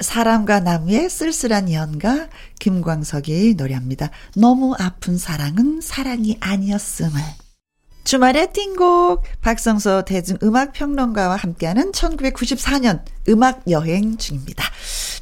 사람과 0.00 0.60
나무의 0.60 1.08
쓸쓸한 1.08 1.72
연가 1.72 2.28
김광석이 2.58 3.54
노래합니다. 3.56 4.10
너무 4.36 4.74
아픈 4.78 5.16
사랑은 5.18 5.80
사랑이 5.80 6.36
아니었음을. 6.40 7.20
주말의 8.04 8.52
띵곡 8.52 9.22
박성서 9.40 10.04
대중음악평론가와 10.04 11.36
함께하는 11.36 11.92
1994년 11.92 13.00
음악 13.30 13.62
여행 13.70 14.18
중입니다. 14.18 14.62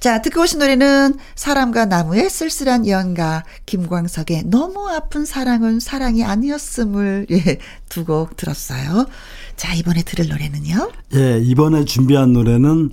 자, 0.00 0.20
듣고 0.20 0.42
오신 0.42 0.58
노래는 0.58 1.14
사람과 1.36 1.84
나무의 1.86 2.28
쓸쓸한 2.28 2.88
연가 2.88 3.44
김광석의 3.66 4.44
너무 4.46 4.88
아픈 4.88 5.24
사랑은 5.24 5.78
사랑이 5.78 6.24
아니었음을 6.24 7.28
예, 7.30 7.58
두 7.88 8.04
곡 8.04 8.36
들었어요. 8.36 9.06
자, 9.54 9.74
이번에 9.74 10.02
들을 10.02 10.26
노래는요? 10.26 10.90
예, 11.14 11.38
이번에 11.38 11.84
준비한 11.84 12.32
노래는 12.32 12.90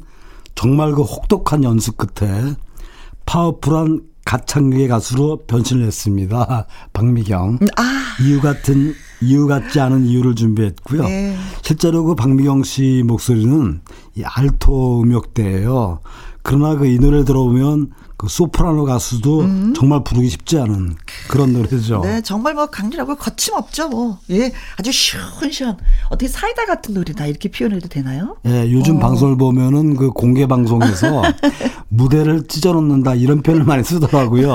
정말 0.60 0.91
그 0.91 1.03
혹독한 1.03 1.64
연습 1.64 1.95
끝에 1.95 2.53
파워풀한 3.26 4.01
가창력의 4.26 4.89
가수로 4.89 5.45
변신을 5.47 5.86
했습니다. 5.86 6.68
박미경. 6.91 7.60
아. 7.78 7.84
이유 8.22 8.41
같은 8.41 8.93
이유 9.22 9.47
같지 9.47 9.80
않은 9.80 10.03
이유를 10.05 10.36
준비했고요. 10.36 11.03
네. 11.03 11.38
실제로 11.62 12.03
그 12.03 12.14
박미경 12.14 12.64
씨 12.64 13.03
목소리는 13.07 13.80
이 14.16 14.24
알토 14.26 15.03
음역대예요. 15.03 16.01
그러나 16.43 16.76
그 16.76 16.88
이 16.88 16.99
노래 16.99 17.24
들어보면 17.24 17.91
그 18.20 18.28
소프라노 18.28 18.84
가수도 18.84 19.45
음. 19.45 19.74
정말 19.74 20.03
부르기 20.03 20.28
쉽지 20.28 20.59
않은 20.59 20.97
그런 21.30 21.53
노래죠. 21.53 22.01
네, 22.03 22.20
정말 22.20 22.53
뭐 22.53 22.65
강렬하고 22.65 23.15
거침없죠, 23.15 23.88
뭐. 23.88 24.20
예, 24.30 24.51
아주 24.76 24.91
시원시원. 24.91 25.78
어떻게 26.09 26.28
사이다 26.28 26.65
같은 26.65 26.95
노래다 26.95 27.28
이렇게 27.28 27.49
표현해도 27.49 27.88
되나요? 27.88 28.36
예, 28.45 28.70
요즘 28.74 28.97
어. 28.97 28.99
방송을 28.99 29.38
보면은 29.38 29.95
그 29.95 30.09
공개 30.09 30.47
방송에서 30.47 31.22
무대를 31.88 32.45
찢어놓는다 32.49 33.15
이런 33.15 33.41
표현을 33.41 33.63
많이 33.63 33.86
쓰더라고요. 33.86 34.53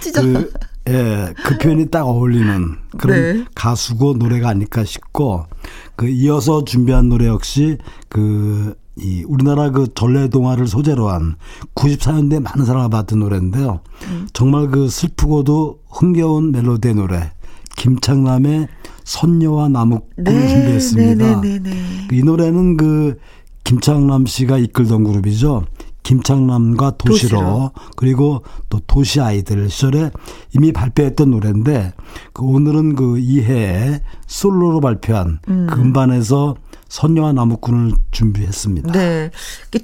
찢어. 0.00 0.20
그, 0.20 0.52
예, 0.88 1.32
그 1.44 1.58
표현이 1.58 1.90
딱 1.90 2.08
어울리는 2.08 2.76
그런 2.98 3.16
네. 3.16 3.44
가수고 3.54 4.14
노래가 4.14 4.48
아닐까 4.48 4.84
싶고 4.84 5.46
그 5.94 6.08
이어서 6.08 6.64
준비한 6.64 7.10
노래 7.10 7.28
역시 7.28 7.78
그 8.08 8.74
이 8.96 9.24
우리나라 9.26 9.70
그 9.70 9.88
전래 9.94 10.28
동화를 10.28 10.66
소재로 10.66 11.08
한 11.08 11.36
94년대 11.74 12.40
많은 12.40 12.64
사랑을 12.64 12.90
받은 12.90 13.18
노래인데요. 13.18 13.80
음. 14.08 14.28
정말 14.32 14.68
그 14.68 14.88
슬프고도 14.88 15.80
흥겨운 15.90 16.52
멜로디의 16.52 16.94
노래 16.94 17.32
김창남의 17.76 18.68
선녀와 19.04 19.68
나무꾼을 19.68 20.32
네, 20.32 20.48
준비했습니다. 20.48 21.40
네, 21.40 21.48
네, 21.48 21.58
네, 21.58 21.70
네. 21.70 22.08
이 22.12 22.22
노래는 22.22 22.76
그 22.76 23.18
김창남 23.64 24.26
씨가 24.26 24.58
이끌던 24.58 25.04
그룹이죠. 25.04 25.64
김창남과 26.04 26.98
도시로, 26.98 27.40
도시로, 27.40 27.70
그리고 27.96 28.42
또 28.68 28.78
도시 28.86 29.20
아이들 29.20 29.68
시절에 29.70 30.10
이미 30.54 30.70
발표했던 30.70 31.30
노래인데 31.30 31.94
그 32.34 32.44
오늘은 32.44 32.94
그 32.94 33.18
이해에 33.18 34.02
솔로로 34.26 34.80
발표한 34.80 35.38
음. 35.48 35.66
그 35.68 35.80
음반에서 35.80 36.56
선녀와 36.94 37.32
나무꾼을 37.32 37.96
준비했습니다. 38.12 38.92
네. 38.92 39.30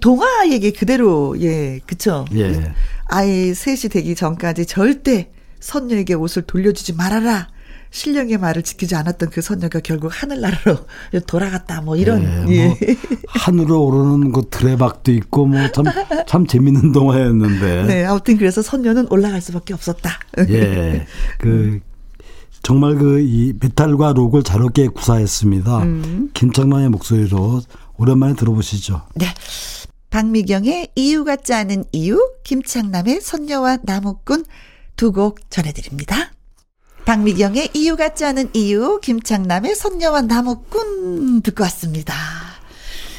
동화 0.01 0.49
얘기 0.49 0.73
그대로, 0.73 1.35
예, 1.41 1.81
그쵸. 1.85 2.25
예. 2.37 2.73
아이 3.07 3.53
셋이 3.53 3.91
되기 3.91 4.15
전까지 4.15 4.67
절대 4.67 5.33
선녀에게 5.59 6.15
옷을 6.15 6.43
돌려주지 6.43 6.93
말아라. 6.93 7.49
신령의 7.91 8.39
말을 8.39 8.63
지키지 8.63 8.95
않았던 8.95 9.31
그 9.31 9.43
선녀가 9.43 9.81
결국 9.81 10.13
하늘나라로 10.15 10.87
돌아갔다 11.27 11.81
뭐 11.81 11.97
이런 11.97 12.23
예, 12.49 12.67
뭐 12.69 12.77
예. 12.81 12.97
하늘로 13.27 13.85
오르는 13.87 14.31
그 14.31 14.43
드레박도 14.49 15.11
있고 15.11 15.47
뭐 15.47 15.61
참 15.73 15.87
참 16.29 16.47
재밌는 16.47 16.93
동화였는데 16.93 17.87
네 17.89 18.05
아무튼 18.05 18.37
그래서 18.37 18.63
선녀는 18.63 19.09
올라갈 19.11 19.41
수밖에 19.41 19.75
없었다 19.75 20.09
예그 20.39 21.81
정말 22.63 22.97
그 22.97 23.21
이 23.21 23.53
메탈과 23.59 24.13
록을 24.13 24.43
자유롭게 24.43 24.89
구사했습니다. 24.89 25.79
음. 25.83 26.31
김창만의 26.35 26.89
목소리로 26.91 27.63
오랜만에 27.97 28.35
들어보시죠. 28.35 29.03
네. 29.15 29.27
박미경의 30.11 30.91
이유 30.97 31.25
같지 31.25 31.55
않은 31.55 31.85
이유, 31.93 32.19
김창남의 32.45 33.21
선녀와 33.21 33.79
나무꾼 33.85 34.45
두 34.97 35.13
곡 35.13 35.39
전해드립니다. 35.51 36.33
박미경의 37.07 37.71
이유 37.75 37.97
같지 37.97 38.25
않은 38.25 38.51
이유, 38.55 38.99
김창남의 39.03 39.75
선녀와 39.75 40.23
나무꾼 40.23 41.43
듣고 41.43 41.63
왔습니다. 41.65 42.15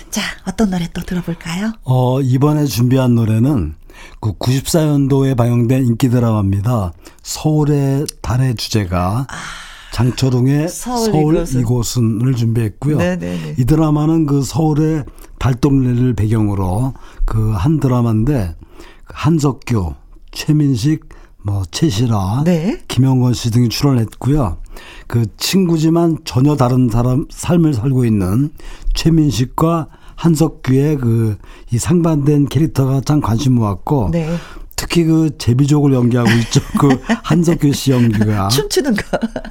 자, 0.10 0.22
어떤 0.46 0.70
노래 0.72 0.90
또 0.94 1.02
들어볼까요? 1.02 1.72
어, 1.84 2.20
이번에 2.22 2.66
준비한 2.66 3.16
노래는 3.16 3.76
그 4.20 4.34
94년도에 4.34 5.36
방영된 5.36 5.86
인기 5.86 6.10
드라마입니다. 6.10 6.94
서울의 7.24 8.06
달의 8.22 8.56
주제가 8.56 9.28
아, 9.30 9.36
장철웅의 9.94 10.70
서울, 10.70 11.12
서울 11.12 11.36
이곳은. 11.36 11.62
이곳은 11.62 12.22
을 12.28 12.36
준비했고요. 12.36 12.98
네네네. 12.98 13.56
이 13.58 13.66
드라마는 13.66 14.26
그 14.26 14.42
서울의 14.44 15.06
달동네를 15.40 16.14
배경으로 16.14 16.94
그 17.26 17.54
한 17.56 17.80
드라마인데 17.80 18.56
한석규, 19.06 19.94
최민식, 20.32 21.10
뭐 21.44 21.64
최시라, 21.72 22.44
네. 22.46 22.82
김영건 22.88 23.34
씨 23.34 23.50
등이 23.52 23.70
출연했고요. 23.70 24.58
그 25.08 25.26
친구지만 25.38 26.18
전혀 26.24 26.56
다른 26.56 26.88
사람 26.90 27.26
삶을 27.30 27.74
살고 27.74 28.06
있는 28.06 28.52
최민식과 28.94 29.88
한석규의 30.22 30.98
그 30.98 31.38
이 31.72 31.78
상반된 31.78 32.48
캐릭터가 32.48 33.02
참 33.06 33.22
관심 33.22 33.56
모았고 33.56 34.10
네. 34.12 34.30
특히 34.76 35.06
그 35.06 35.30
제비족을 35.38 35.94
연기하고 35.94 36.30
있죠. 36.42 36.60
그 36.80 37.00
한석규 37.24 37.72
씨 37.72 37.92
연기가 37.92 38.50
춤추는 38.50 38.96
거. 38.96 39.04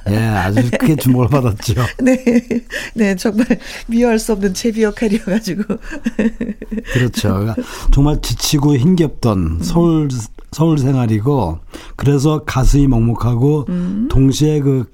예, 0.09 0.17
아주 0.17 0.69
크게 0.71 0.97
주목을 0.97 1.29
받았죠. 1.29 1.73
네, 2.03 2.23
네 2.93 3.15
정말 3.15 3.47
미워할 3.87 4.19
수 4.19 4.33
없는 4.33 4.53
제비 4.53 4.83
역할이어가지고. 4.83 5.63
그렇죠. 6.93 7.29
그러니까 7.29 7.55
정말 7.91 8.21
지치고 8.21 8.75
힘겹던 8.75 9.59
서울 9.63 10.09
서울 10.51 10.77
생활이고 10.77 11.59
그래서 11.95 12.43
가슴이 12.43 12.87
먹먹하고 12.87 13.65
음. 13.69 14.09
동시에 14.11 14.59
그 14.59 14.85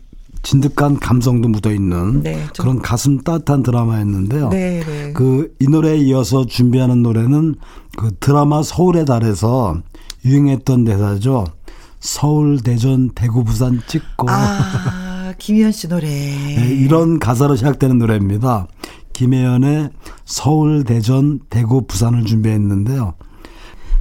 진득한 0.43 0.97
감성도 0.99 1.47
묻어 1.47 1.71
있는 1.71 2.23
네, 2.23 2.45
그런 2.57 2.81
가슴 2.81 3.19
따뜻한 3.19 3.63
드라마였는데요. 3.63 4.49
네, 4.49 4.83
네. 4.85 5.13
그이 5.13 5.67
노래에 5.69 5.97
이어서 5.97 6.45
준비하는 6.45 7.03
노래는 7.03 7.55
그 7.97 8.11
드라마 8.19 8.63
서울의 8.63 9.05
달에서 9.05 9.81
유행했던 10.25 10.85
대사죠. 10.85 11.45
서울, 11.99 12.61
대전, 12.61 13.09
대구, 13.09 13.43
부산 13.43 13.81
찍고. 13.87 14.29
아, 14.29 15.33
김혜연 15.37 15.71
씨 15.71 15.87
노래. 15.87 16.07
네, 16.07 16.75
이런 16.79 17.19
가사로 17.19 17.55
시작되는 17.55 17.97
노래입니다. 17.97 18.67
김혜연의 19.13 19.89
서울, 20.25 20.83
대전, 20.83 21.39
대구, 21.49 21.87
부산을 21.87 22.25
준비했는데요. 22.25 23.15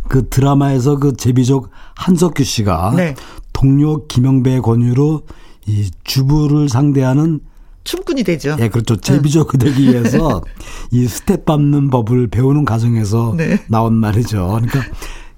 그 0.08 0.28
드라마에서 0.28 0.98
그 0.98 1.16
제비족 1.16 1.70
한석규 1.96 2.44
씨가 2.44 2.92
네. 2.96 3.14
동료 3.52 4.06
김영배의 4.06 4.60
권유로 4.60 5.22
이 5.66 5.90
주부를 6.04 6.68
상대하는 6.68 7.40
춤꾼이 7.84 8.24
되죠. 8.24 8.56
예, 8.58 8.68
그렇죠. 8.68 8.96
제비족이 8.96 9.58
되기 9.58 9.84
위해서 9.84 10.42
이 10.90 11.06
스텝 11.06 11.44
밟는 11.44 11.90
법을 11.90 12.28
배우는 12.28 12.64
과정에서 12.64 13.34
네. 13.36 13.60
나온 13.68 13.94
말이죠. 13.94 14.46
그러니까 14.46 14.80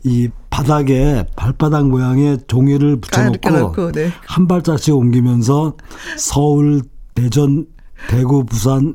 이 0.03 0.29
바닥에 0.49 1.27
발바닥 1.37 1.89
모양의 1.89 2.39
종이를 2.47 3.01
붙여놓고 3.01 3.93
네. 3.93 4.11
한 4.27 4.49
발짝씩 4.49 4.95
옮기면서 4.95 5.77
서울, 6.17 6.83
대전, 7.15 7.67
대구, 8.09 8.45
부산 8.45 8.95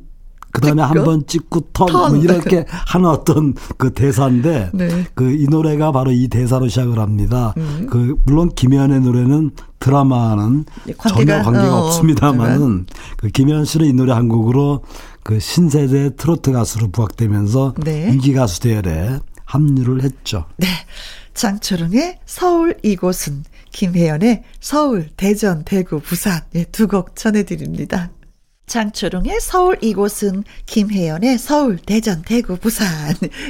그다음에 0.54 0.82
한 0.84 1.04
번 1.04 1.26
찍고 1.28 1.60
턴, 1.74 1.88
턴. 1.88 2.14
뭐 2.16 2.24
이렇게 2.24 2.64
하는 2.88 3.10
어떤 3.10 3.54
그 3.78 3.92
대사인데 3.92 4.70
네. 4.74 5.06
그이 5.16 5.48
노래가 5.50 5.92
바로 5.92 6.12
이 6.12 6.28
대사로 6.30 6.68
시작을 6.70 7.00
합니다. 7.00 7.54
음. 7.58 7.88
그 7.90 8.16
물론 8.26 8.50
김현의 8.56 9.02
노래는 9.02 9.52
드라마는 9.80 10.66
네, 10.86 10.94
관계가, 10.98 11.42
전혀 11.42 11.44
관계가 11.44 11.76
어, 11.76 11.88
없습니다만은 11.88 12.86
그 13.18 13.28
김현 13.30 13.66
씨는 13.66 13.88
이 13.88 13.94
노래 13.94 14.14
한 14.14 14.30
곡으로 14.30 14.84
그 15.24 15.40
신세대 15.40 16.16
트로트 16.16 16.52
가수로 16.52 16.90
부각되면서 16.92 17.74
네. 17.84 18.10
인기 18.12 18.34
가수 18.34 18.62
대열에 18.62 19.20
합류를 19.46 20.04
했죠. 20.04 20.46
네. 20.58 20.68
장철웅의 21.34 22.20
서울 22.26 22.76
이곳은 22.84 23.44
김혜연의 23.72 24.44
서울, 24.62 25.10
대전, 25.18 25.64
대구, 25.66 26.00
부산 26.00 26.42
예, 26.54 26.64
두 26.66 26.88
곡 26.88 27.16
전해드립니다. 27.16 28.12
장초롱의 28.74 29.40
서울 29.40 29.78
이곳은 29.82 30.44
김혜연의 30.66 31.38
서울, 31.38 31.78
대전, 31.78 32.24
대구, 32.24 32.58
부산 32.58 32.88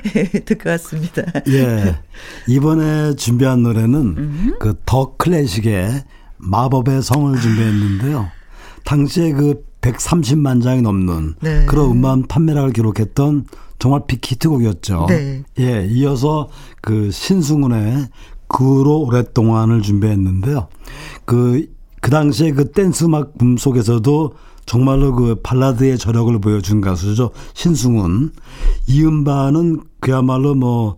듣고 0.44 0.70
왔습니다. 0.72 1.24
예. 1.48 1.96
이번에 2.50 3.16
준비한 3.16 3.64
노래는 3.64 3.96
음. 3.96 4.56
그더 4.60 5.16
클래식의 5.16 6.04
마법의 6.36 7.02
성을 7.02 7.40
준비했는데요. 7.40 8.30
당시에 8.84 9.32
그 9.32 9.64
130만 9.80 10.62
장이 10.62 10.82
넘는 10.82 11.36
네. 11.40 11.66
그런 11.68 11.92
음반 11.92 12.28
판매량을 12.28 12.74
기록했던 12.74 13.46
정말 13.80 14.02
빅히트곡이었죠. 14.06 15.06
네. 15.08 15.44
예, 15.58 15.88
이어서 15.90 16.50
그 16.82 17.12
신승훈의 17.12 18.10
그로 18.50 19.00
오랫동안을 19.04 19.84
준비했는데요. 19.84 20.68
그, 21.24 21.66
그 22.02 22.12
당시에 22.12 22.52
그 22.52 22.72
댄스 22.72 23.06
음악 23.06 23.38
붐 23.38 23.56
속에서도 23.56 24.34
정말로 24.66 25.16
그 25.16 25.36
발라드의 25.43 25.97
저력을 25.97 26.39
보여준 26.39 26.82
가수죠. 26.82 27.32
신승훈. 27.53 28.32
이 28.88 29.03
음반은 29.03 29.82
그야말로 29.99 30.55
뭐 30.55 30.97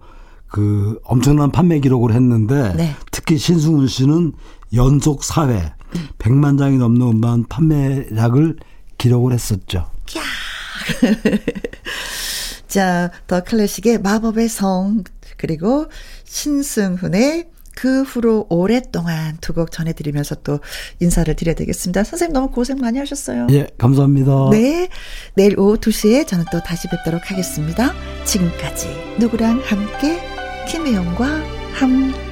그 0.55 0.97
엄청난 1.03 1.51
판매 1.51 1.81
기록을 1.81 2.13
했는데 2.13 2.73
네. 2.77 2.95
특히 3.11 3.37
신승훈 3.37 3.87
씨는 3.87 4.31
연속 4.73 5.19
4회 5.19 5.73
100만 6.17 6.57
장이 6.57 6.77
넘는 6.77 7.07
음반 7.07 7.43
판매량을 7.43 8.55
기록을 8.97 9.33
했었죠. 9.33 9.91
자, 12.69 13.11
더 13.27 13.43
클래식의 13.43 13.99
마법의 13.99 14.47
성 14.47 15.03
그리고 15.35 15.87
신승훈의 16.23 17.49
그 17.75 18.03
후로 18.03 18.47
오랫동안 18.49 19.37
두 19.41 19.53
곡 19.55 19.71
전해드리면서 19.71 20.35
또 20.43 20.59
인사를 20.99 21.33
드려야 21.35 21.55
되겠습니다. 21.55 22.03
선생님 22.03 22.33
너무 22.33 22.51
고생 22.51 22.77
많이 22.77 22.99
하셨어요. 22.99 23.47
예, 23.51 23.67
감사합니다. 23.77 24.49
네. 24.51 24.89
내일 25.35 25.57
오후 25.59 25.77
2시에 25.77 26.27
저는 26.27 26.45
또 26.51 26.61
다시 26.61 26.87
뵙도록 26.89 27.31
하겠습니다. 27.31 27.93
지금까지 28.25 28.87
누구랑 29.19 29.61
함께 29.63 30.19
김혜영과 30.67 31.25
함께 31.73 32.24